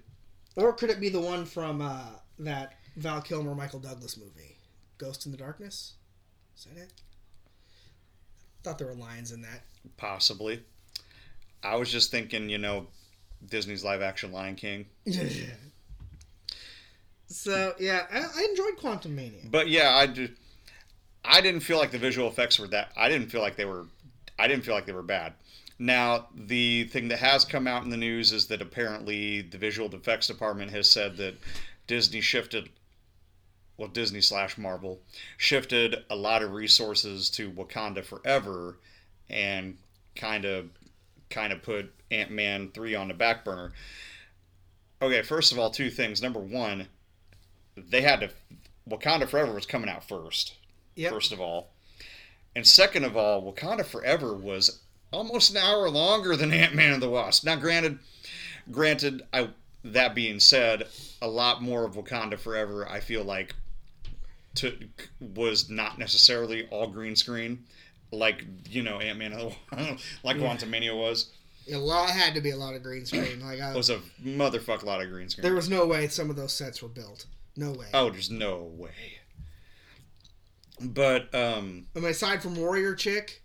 [0.55, 2.05] Or could it be the one from uh,
[2.39, 4.55] that Val Kilmer Michael Douglas movie,
[4.97, 5.93] Ghost in the Darkness?
[6.57, 6.93] Is that it?
[8.63, 9.63] Thought there were lions in that.
[9.97, 10.63] Possibly.
[11.61, 12.88] I was just thinking, you know,
[13.45, 14.85] Disney's live action Lion King.
[17.27, 19.49] so yeah, I, I enjoyed Quantumania.
[19.49, 20.29] But yeah, I do.
[21.23, 22.91] I didn't feel like the visual effects were that.
[22.95, 23.85] I didn't feel like they were.
[24.39, 25.33] I didn't feel like they were bad.
[25.79, 29.93] Now, the thing that has come out in the news is that apparently the visual
[29.93, 31.35] effects department has said that
[31.85, 32.69] Disney shifted,
[33.77, 34.99] well, Disney slash Marvel
[35.38, 38.79] shifted a lot of resources to Wakanda Forever,
[39.29, 39.77] and
[40.15, 40.69] kind of,
[41.29, 43.73] kind of put Ant Man three on the back burner.
[45.01, 46.21] Okay, first of all, two things.
[46.21, 46.87] Number one,
[47.75, 48.29] they had to
[48.89, 50.55] Wakanda Forever was coming out first.
[50.95, 51.11] Yep.
[51.11, 51.69] First of all,
[52.55, 54.79] and second of all, Wakanda Forever was
[55.11, 57.43] almost an hour longer than Ant Man and the Wasp.
[57.43, 57.99] Now, granted,
[58.71, 59.49] granted, I
[59.83, 60.87] that being said,
[61.21, 63.55] a lot more of Wakanda Forever, I feel like,
[64.55, 64.75] to,
[65.19, 67.63] was not necessarily all green screen,
[68.11, 69.33] like you know Ant Man,
[70.23, 71.31] like Quantumania was.
[71.72, 73.41] A lot had to be a lot of green screen.
[73.45, 75.43] Like I, Was a motherfuck lot of green screen.
[75.43, 77.26] there was no way some of those sets were built.
[77.55, 77.88] No way.
[77.93, 78.91] oh, there's no way.
[80.80, 83.41] But um, I mean, aside from Warrior Chick,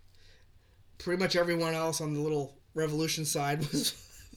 [0.99, 3.93] pretty much everyone else on the little Revolution side was.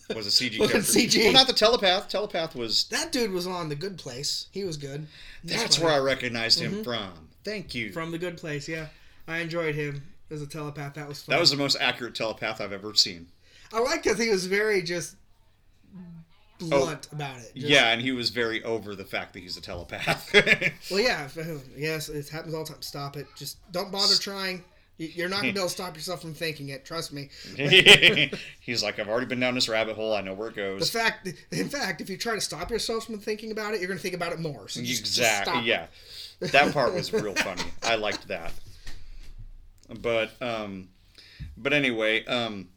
[0.15, 0.93] was a CG Was character.
[0.93, 1.25] CG.
[1.25, 2.09] Well, not the telepath.
[2.09, 2.85] Telepath was.
[2.89, 4.47] that dude was on the Good Place.
[4.51, 5.07] He was good.
[5.45, 5.87] That's funny.
[5.87, 7.29] where I recognized him from.
[7.45, 7.93] Thank you.
[7.93, 8.87] From the Good Place, yeah.
[9.29, 10.95] I enjoyed him as a telepath.
[10.95, 11.35] That was fun.
[11.35, 13.29] that was the most accurate telepath I've ever seen.
[13.77, 15.17] I like because he was very just
[16.59, 17.53] blunt about it.
[17.55, 20.33] Just- yeah, and he was very over the fact that he's a telepath.
[20.91, 21.29] Well, yeah.
[21.77, 22.83] Yes, it happens all the time.
[22.83, 23.27] Stop it.
[23.37, 24.65] Just don't bother trying.
[24.99, 26.87] You- You're not gonna be able to stop yourself from thinking it.
[26.87, 27.29] Trust me.
[28.61, 30.15] he's like, I've already been down this rabbit hole.
[30.15, 30.89] I know where it The goes.
[30.91, 34.01] fact, in fact, if you try to stop yourself from thinking about it, you're gonna
[34.01, 34.69] think about it more.
[34.69, 35.19] So just, just.
[35.19, 35.63] Exactly.
[35.69, 35.87] Yeah,
[36.41, 37.65] that part was real funny.
[37.83, 38.53] I liked that.
[40.01, 40.89] But um,
[41.59, 42.69] but anyway, um,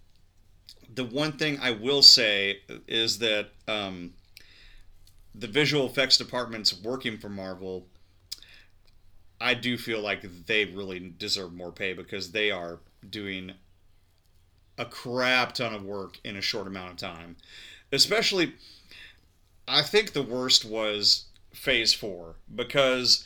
[1.00, 4.16] the one thing I will say is that um,
[5.34, 7.88] the visual effects department's working for Marvel.
[9.40, 12.80] I do feel like they really deserve more pay because they are
[13.10, 13.54] doing
[14.78, 17.38] a crap ton of work in a short amount of time.
[17.94, 18.56] Especially,
[19.70, 23.26] I think the worst was Phase 4 because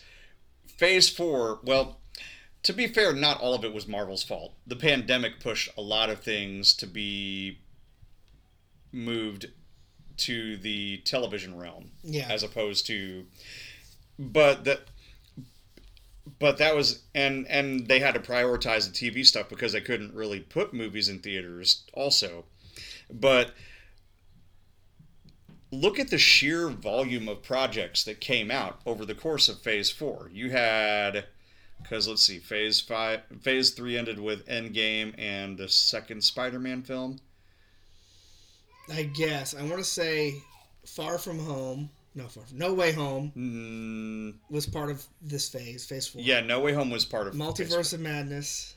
[0.68, 1.98] Phase 4, well,
[2.62, 4.54] to be fair, not all of it was Marvel's fault.
[4.68, 7.58] The pandemic pushed a lot of things to be
[8.94, 9.48] moved
[10.18, 12.28] to the television realm Yeah.
[12.30, 13.26] as opposed to
[14.20, 14.82] but that
[16.40, 20.14] but that was and and they had to prioritize the TV stuff because they couldn't
[20.14, 22.46] really put movies in theaters also.
[23.12, 23.52] But
[25.72, 29.90] look at the sheer volume of projects that came out over the course of phase
[29.90, 30.30] 4.
[30.32, 31.26] You had
[31.84, 37.20] cuz let's see, phase 5 phase 3 ended with Endgame and the second Spider-Man film.
[38.92, 40.36] I guess I want to say,
[40.86, 41.90] Far From Home.
[42.16, 46.22] No, Far From, No Way Home Mm, was part of this phase, Phase Four.
[46.22, 48.76] yeah, No Way Home was part of Multiverse of Madness.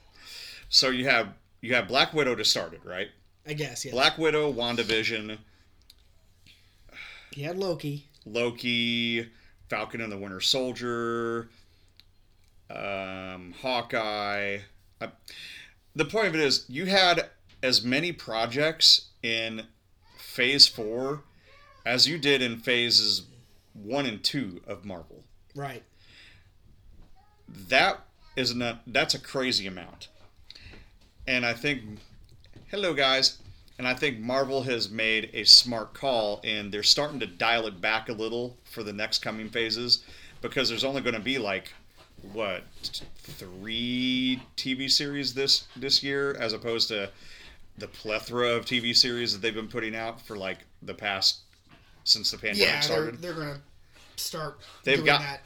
[0.68, 1.28] So you have
[1.60, 3.08] you have Black Widow to start it, right?
[3.46, 3.84] I guess.
[3.84, 3.92] Yeah.
[3.92, 5.38] Black Widow, WandaVision,
[7.32, 8.08] He had Loki.
[8.24, 9.28] Loki,
[9.68, 11.48] Falcon and the Winter Soldier,
[12.70, 14.58] um, Hawkeye.
[15.00, 15.08] Uh,
[15.94, 17.30] the point of it is, you had
[17.62, 19.66] as many projects in
[20.36, 21.22] Phase 4
[21.86, 23.22] as you did in Phases
[23.72, 25.24] 1 and 2 of Marvel.
[25.54, 25.82] Right.
[27.48, 28.00] That
[28.36, 30.08] is not, that's a crazy amount.
[31.26, 32.00] And I think,
[32.70, 33.38] hello guys,
[33.78, 37.80] and I think Marvel has made a smart call and they're starting to dial it
[37.80, 40.04] back a little for the next coming phases
[40.42, 41.72] because there's only going to be like
[42.34, 42.62] what
[43.22, 47.08] three TV series this this year as opposed to
[47.78, 51.40] the plethora of TV series that they've been putting out for like the past
[52.04, 53.22] since the pandemic Yeah, they're, started.
[53.22, 53.60] they're gonna
[54.16, 55.40] start They've doing got- that.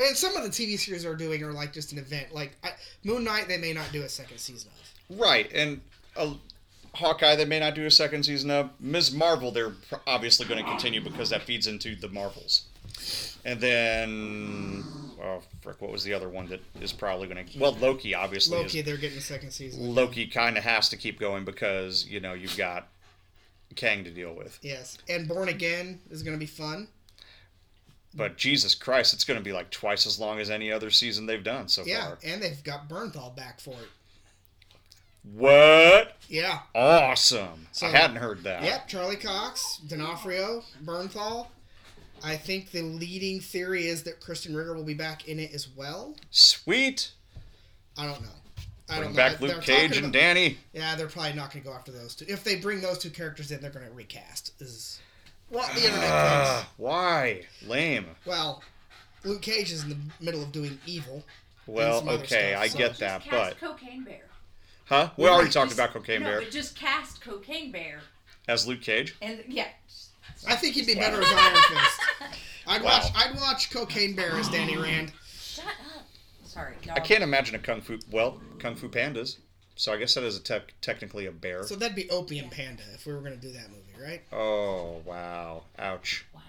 [0.00, 2.32] And some of the TV series are doing are like just an event.
[2.32, 2.70] Like I,
[3.04, 4.70] Moon Knight, they may not do a second season
[5.10, 5.18] of.
[5.18, 5.80] Right, and
[6.16, 6.34] uh,
[6.94, 8.70] Hawkeye they may not do a second season of.
[8.78, 9.12] Ms.
[9.12, 12.66] Marvel they're pr- obviously going to continue because that feeds into the Marvels.
[13.44, 14.84] And then,
[15.20, 17.58] oh frick, what was the other one that is probably going to?
[17.58, 18.58] Well, Loki obviously.
[18.58, 19.94] Loki, Is, they're getting a second season.
[19.94, 22.88] Loki kind of has to keep going because you know you've got
[23.76, 24.58] Kang to deal with.
[24.62, 26.88] Yes, and Born Again is gonna be fun.
[28.14, 31.24] But Jesus Christ, it's going to be like twice as long as any other season
[31.24, 32.18] they've done so Yeah, far.
[32.22, 33.88] Yeah, and they've got Bernthal back for it.
[35.24, 36.16] What?
[36.28, 36.58] Yeah.
[36.74, 37.68] Awesome!
[37.72, 38.64] So- I hadn't heard that.
[38.64, 41.46] Yep, Charlie Cox, D'Onofrio, Bernthal.
[42.24, 45.68] I think the leading theory is that Krysten Ritter will be back in it as
[45.68, 46.14] well.
[46.30, 47.10] Sweet.
[47.98, 48.28] I don't know.
[48.88, 49.46] I Bring don't back know.
[49.48, 50.58] Luke They're Cage and about- Danny.
[50.72, 52.24] Yeah, they're probably not going to go after those two.
[52.28, 54.52] If they bring those two characters in, they're going to recast.
[54.60, 55.00] Is
[55.48, 56.10] what the internet thinks.
[56.12, 57.42] Ah, why?
[57.66, 58.06] Lame.
[58.24, 58.62] Well,
[59.24, 61.24] Luke Cage is in the middle of doing evil.
[61.66, 64.26] Well, okay, stuff, I so- get that, but Cocaine Bear.
[64.86, 65.10] Huh?
[65.16, 65.52] We already Right.
[65.52, 68.00] talked about Cocaine no, Bear but just cast Cocaine Bear,
[68.48, 69.14] as Luke Cage.
[69.22, 69.68] and yeah,
[70.48, 72.00] I think he'd be better as Iron Fist.
[72.66, 73.00] I'd Wow.
[73.00, 73.12] watch.
[73.16, 75.12] I'd watch Cocaine Bear as Danny Rand.
[75.36, 75.64] shut
[75.96, 76.06] up.
[76.44, 77.04] Sorry, I dog.
[77.04, 77.98] can't imagine a kung fu.
[78.10, 79.36] Well, kung fu pandas.
[79.74, 81.62] So I guess that is a tec- technically a bear.
[81.64, 84.22] So that'd be Opium Panda if we were gonna do that movie, right?
[84.32, 85.62] Oh wow!
[85.78, 86.26] Ouch!
[86.34, 86.40] Wow.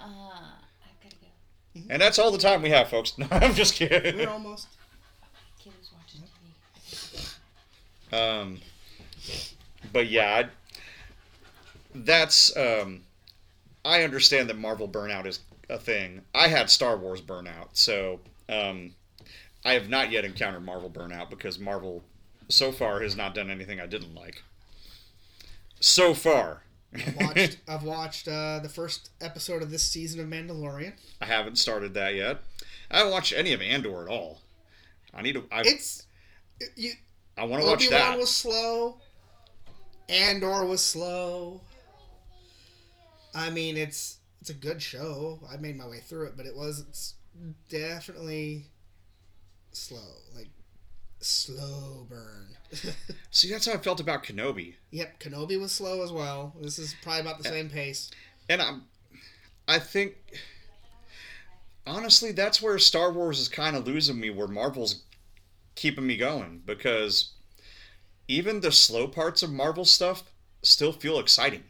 [0.00, 1.80] Uh, I gotta go.
[1.90, 3.12] And that's all the time we have, folks.
[3.18, 4.16] No, I'm just kidding.
[4.16, 4.68] We're almost.
[5.62, 6.22] Kid was watching
[6.88, 7.36] TV.
[8.12, 8.58] Um,
[9.92, 10.48] but yeah, I,
[11.94, 13.02] that's um,
[13.84, 16.22] I understand that Marvel burnout is a thing.
[16.34, 18.94] I had Star Wars burnout, so um,
[19.64, 22.02] I have not yet encountered Marvel burnout because Marvel
[22.48, 24.42] so far has not done anything I didn't like.
[25.80, 26.62] So far,
[26.94, 27.56] I've watched.
[27.68, 30.92] I've watched uh, the first episode of this season of Mandalorian.
[31.20, 32.38] I haven't started that yet.
[32.90, 34.40] I haven't watched any of Andor at all.
[35.14, 35.44] I need to.
[35.50, 36.06] I, It's
[36.76, 36.92] you.
[37.38, 38.02] I want to watch that.
[38.02, 38.96] Obi Wan was slow.
[40.08, 41.60] Andor was slow.
[43.34, 45.40] I mean, it's it's a good show.
[45.52, 47.14] I made my way through it, but it was it's
[47.68, 48.66] definitely
[49.72, 49.98] slow,
[50.34, 50.48] like
[51.20, 52.48] slow burn.
[53.30, 54.74] See, that's how I felt about Kenobi.
[54.90, 56.54] yep, Kenobi was slow as well.
[56.60, 58.10] This is probably about the same pace.
[58.48, 58.82] and I'm,
[59.68, 60.14] I think,
[61.86, 65.02] honestly, that's where Star Wars is kind of losing me, where Marvel's
[65.74, 67.32] keeping me going because
[68.28, 70.24] even the slow parts of Marvel stuff
[70.62, 71.64] still feel exciting.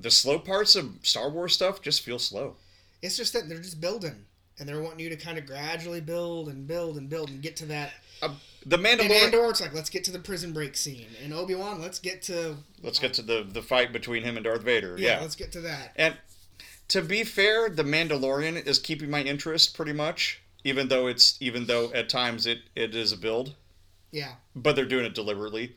[0.00, 2.54] The slow parts of Star Wars stuff just feel slow.
[3.02, 4.24] It's just that they're just building,
[4.58, 7.56] and they're wanting you to kind of gradually build and build and build and get
[7.56, 7.92] to that.
[8.22, 8.34] Uh,
[8.66, 9.24] the Mandalorian.
[9.24, 11.06] Andor, it's like let's get to the prison break scene.
[11.22, 14.44] and Obi Wan, let's get to Let's get to the the fight between him and
[14.44, 14.96] Darth Vader.
[14.98, 15.92] yeah, Yeah, let's get to that.
[15.96, 16.16] and
[16.88, 21.66] to be fair, the Mandalorian is keeping my interest pretty much, even though it's even
[21.66, 23.54] though at times it it is a build.
[24.10, 25.76] Yeah, but they're doing it deliberately.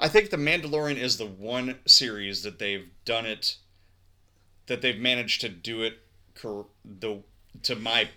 [0.00, 3.56] I think The Mandalorian is the one series that they've done it,
[4.66, 5.98] that they've managed to do it
[6.40, 7.18] cor- the
[7.64, 8.08] to my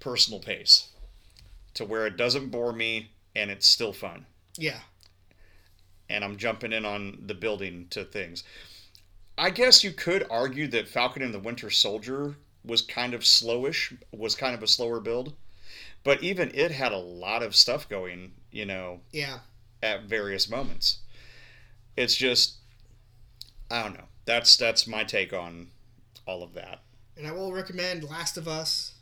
[0.00, 0.88] personal pace,
[1.74, 4.26] to where it doesn't bore me and it's still fun,
[4.58, 4.80] yeah.
[6.10, 8.44] and I'm jumping in on the building to things.
[9.38, 13.96] I guess you could argue that Falcon and the Winter Soldier was kind of slowish,
[14.12, 15.32] was kind of a slower build,
[16.04, 19.38] but even it had a lot of stuff going, you know, Yeah.
[19.82, 20.98] at various moments.
[21.96, 22.54] It's just
[23.70, 24.04] I don't know.
[24.24, 25.68] That's that's my take on
[26.26, 26.82] all of that.
[27.16, 28.94] And I will recommend Last of Us.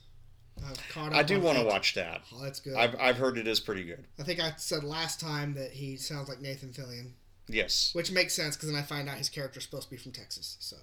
[0.66, 2.22] I've caught up I do want to watch that.
[2.34, 2.74] Oh, that's good.
[2.74, 4.04] I've I've heard it is pretty good.
[4.18, 7.12] I think I said last time that he sounds like Nathan Fillion,
[7.48, 7.90] Yes.
[7.94, 10.56] which makes sense because then I find out his character's supposed to be from Texas.
[10.60, 10.76] So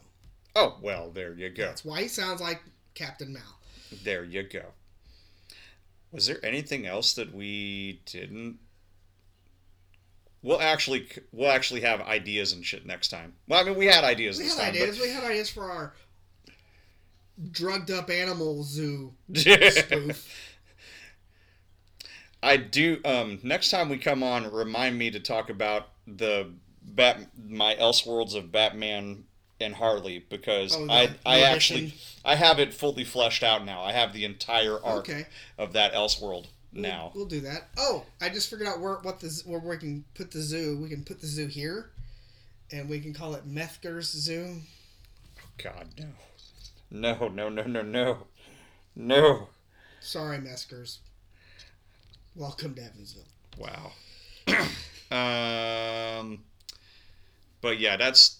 [0.56, 1.66] Oh well, there you go.
[1.66, 2.62] that's why he sounds like
[2.96, 3.60] Captain Mal.
[4.04, 4.64] There you go.
[6.12, 8.58] Was there anything else that we didn't?
[10.44, 13.34] We'll actually we'll actually have ideas and shit next time.
[13.48, 14.70] Well, I mean, we had ideas We had time.
[14.70, 15.00] ideas.
[15.00, 15.94] We had ideas for our
[17.52, 20.28] drugged up animal zoo but spoof.
[22.44, 23.00] I do.
[23.04, 26.52] Um, next time we come on, remind me to talk about the
[26.84, 29.26] Bat, my Elseworlds of Batman
[29.60, 31.94] and Harley because Oh, I, I actually.
[32.24, 33.82] I have it fully fleshed out now.
[33.82, 35.26] I have the entire arc Okay.
[35.58, 37.12] of that Elseworld now.
[37.16, 37.70] We'll do that.
[37.78, 40.78] Oh, I just figured out where what the where we can put the zoo.
[40.82, 41.90] We can put the zoo here,
[42.72, 44.62] and we can call it Methger's Zoo.
[45.40, 45.88] Oh God
[46.90, 48.18] no, no, no, no, no, no,
[48.96, 49.50] no.
[50.00, 51.00] Sorry, Meskers.
[52.36, 53.24] Welcome to Evansville.
[53.58, 53.92] Wow.
[56.20, 56.40] um,
[57.62, 58.38] but yeah, that's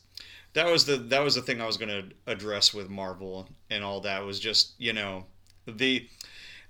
[0.54, 4.02] that was the that was the thing I was gonna address with Marvel and all
[4.02, 5.26] that was just you know
[5.66, 6.08] the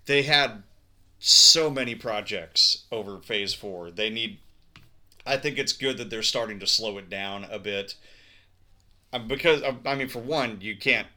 [0.05, 0.63] they had
[1.19, 3.91] so many projects over Phase Four.
[3.91, 4.39] They need.
[5.25, 7.95] I think it's good that they're starting to slow it down a bit.
[9.11, 11.07] Uh, because uh, I mean, for one, you can't.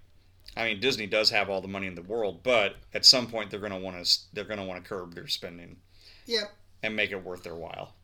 [0.56, 3.50] I mean, Disney does have all the money in the world, but at some point
[3.50, 5.76] they're gonna want to they're gonna want to curb their spending
[6.26, 6.50] Yep.
[6.82, 7.94] and make it worth their while,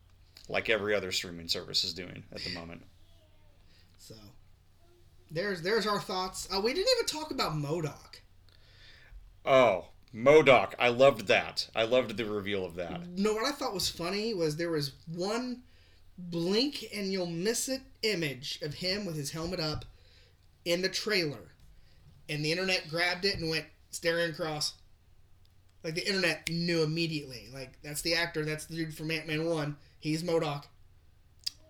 [0.49, 2.83] like every other streaming service is doing at the moment.
[3.99, 4.15] So
[5.31, 6.49] there's there's our thoughts.
[6.55, 8.21] Uh, we didn't even talk about MODOK.
[9.45, 11.69] Oh, MODOK, I loved that.
[11.75, 13.07] I loved the reveal of that.
[13.09, 15.63] No, what I thought was funny was there was one
[16.19, 19.85] blink and you'll miss it image of him with his helmet up
[20.65, 21.53] in the trailer,
[22.29, 24.75] and the internet grabbed it and went staring across.
[25.85, 27.49] Like the internet knew immediately.
[27.53, 28.45] Like that's the actor.
[28.45, 29.77] That's the dude from Ant Man One.
[30.01, 30.65] He's MODOK.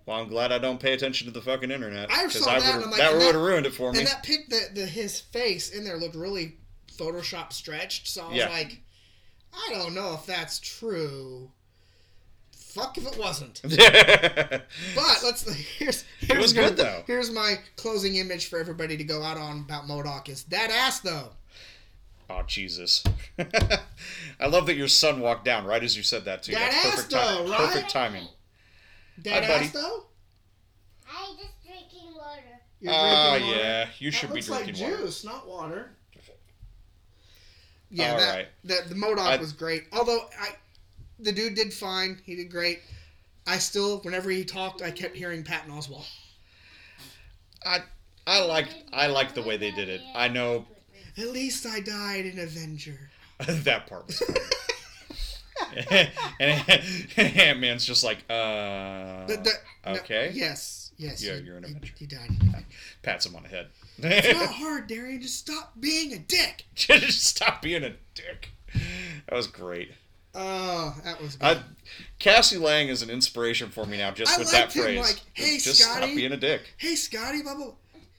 [0.07, 2.74] Well, I'm glad I don't pay attention to the fucking internet I saw I that,
[2.76, 3.99] and I'm like, that would have ruined it for me.
[3.99, 6.57] And that pic, the, the his face in there looked really
[6.97, 8.09] Photoshop stretched.
[8.09, 8.49] So I was Yeah.
[8.49, 8.80] like,
[9.53, 11.51] I don't know if that's true.
[12.53, 13.61] fuck if it wasn't.
[14.94, 17.05] But let's here's, here's was good though.
[17.07, 21.01] Here's my closing image for everybody to go out on about MODOK is that ass
[21.01, 21.30] though.
[22.28, 23.03] Oh Jesus!
[24.40, 26.53] I love that your son walked down right as you said that too.
[26.53, 27.59] That That's ass perfect, time- though, right?
[27.61, 28.28] perfect timing.
[29.18, 29.64] That Hi, buddy.
[29.66, 30.05] ass though.
[31.09, 32.42] I'm just drinking water.
[32.80, 33.62] You're Ah, drinking water?
[33.62, 34.97] yeah, you That should be looks like drinking water.
[35.05, 35.95] juice, not water.
[37.91, 38.49] Yeah, All that, right.
[38.64, 39.84] that the MODOK I- was great.
[39.93, 40.51] Although I,
[41.20, 42.18] the dude did fine.
[42.24, 42.80] He did great.
[43.47, 46.07] I still, whenever he talked, I kept hearing Patton Oswalt.
[47.64, 47.78] I
[48.26, 50.01] I liked I liked the way they did it.
[50.14, 50.66] I know
[51.16, 53.11] At least I died in Avenger.
[53.47, 54.41] that part was funny.
[56.41, 59.47] and Ant Man's just like, uh, that-
[59.87, 60.30] no, okay.
[60.34, 60.91] yes.
[60.99, 61.22] Yes.
[61.22, 61.93] Yeah, he- you're an he- Avenger.
[61.99, 62.30] He died
[63.03, 63.68] pats him on the head.
[63.99, 65.20] It's not hard, Darren.
[65.22, 66.64] Just stop being a dick.
[66.74, 68.51] just stop being a dick.
[69.28, 69.92] That was great.
[70.34, 71.57] Oh, that was good.
[71.59, 71.62] I,
[72.18, 74.99] Cassie Lang is an inspiration for me now, just I with that him, phrase.
[74.99, 76.61] like, "Hey, just stop being a dick.
[76.76, 77.72] hey, Scotty, blah, blah.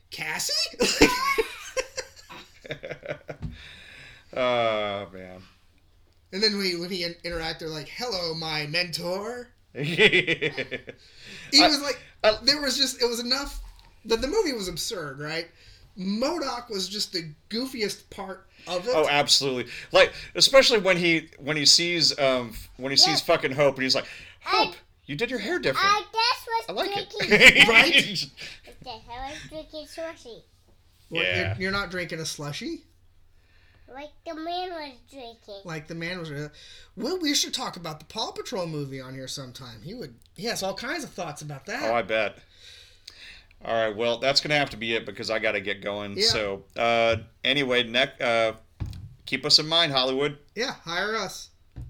[0.10, 0.78] Cassie?
[4.36, 5.42] Oh man.
[6.34, 9.48] and then when he, when he in- interacted, like, hello, my mentor.
[9.74, 10.52] he
[11.62, 13.62] I- was like, I- there was just, it was enough.
[14.08, 15.48] The, the movie was absurd, right?
[15.98, 18.94] MODOK was just the goofiest part of it.
[18.94, 19.72] Oh, absolutely.
[19.92, 23.96] Like, especially when he when he sees um when he sees fucking Hope and he's
[23.96, 24.08] like,
[24.42, 25.88] Hope, you did your hair different.
[25.88, 27.38] I just was I like drinking.
[27.40, 27.68] it.
[27.68, 27.96] Right?
[28.86, 30.42] Yes, I was drinking sushi.
[31.10, 31.54] What, yeah.
[31.54, 32.84] you're, you're not drinking a slushy?
[33.92, 35.62] Like the man was drinking.
[35.64, 36.32] Like the man was.
[36.96, 39.82] Well, we should talk about the Paw Patrol movie on here sometime.
[39.82, 40.16] He would.
[40.36, 41.90] He has all kinds of thoughts about that.
[41.90, 42.38] Oh, I bet.
[43.66, 46.18] All right, well, that's gonna have to be it because I got to get going.
[46.18, 46.26] Yeah.
[46.28, 48.54] So, uh, anyway, neck, uh,
[49.26, 50.38] keep us in mind, Hollywood.
[50.56, 51.50] yeah, hire us.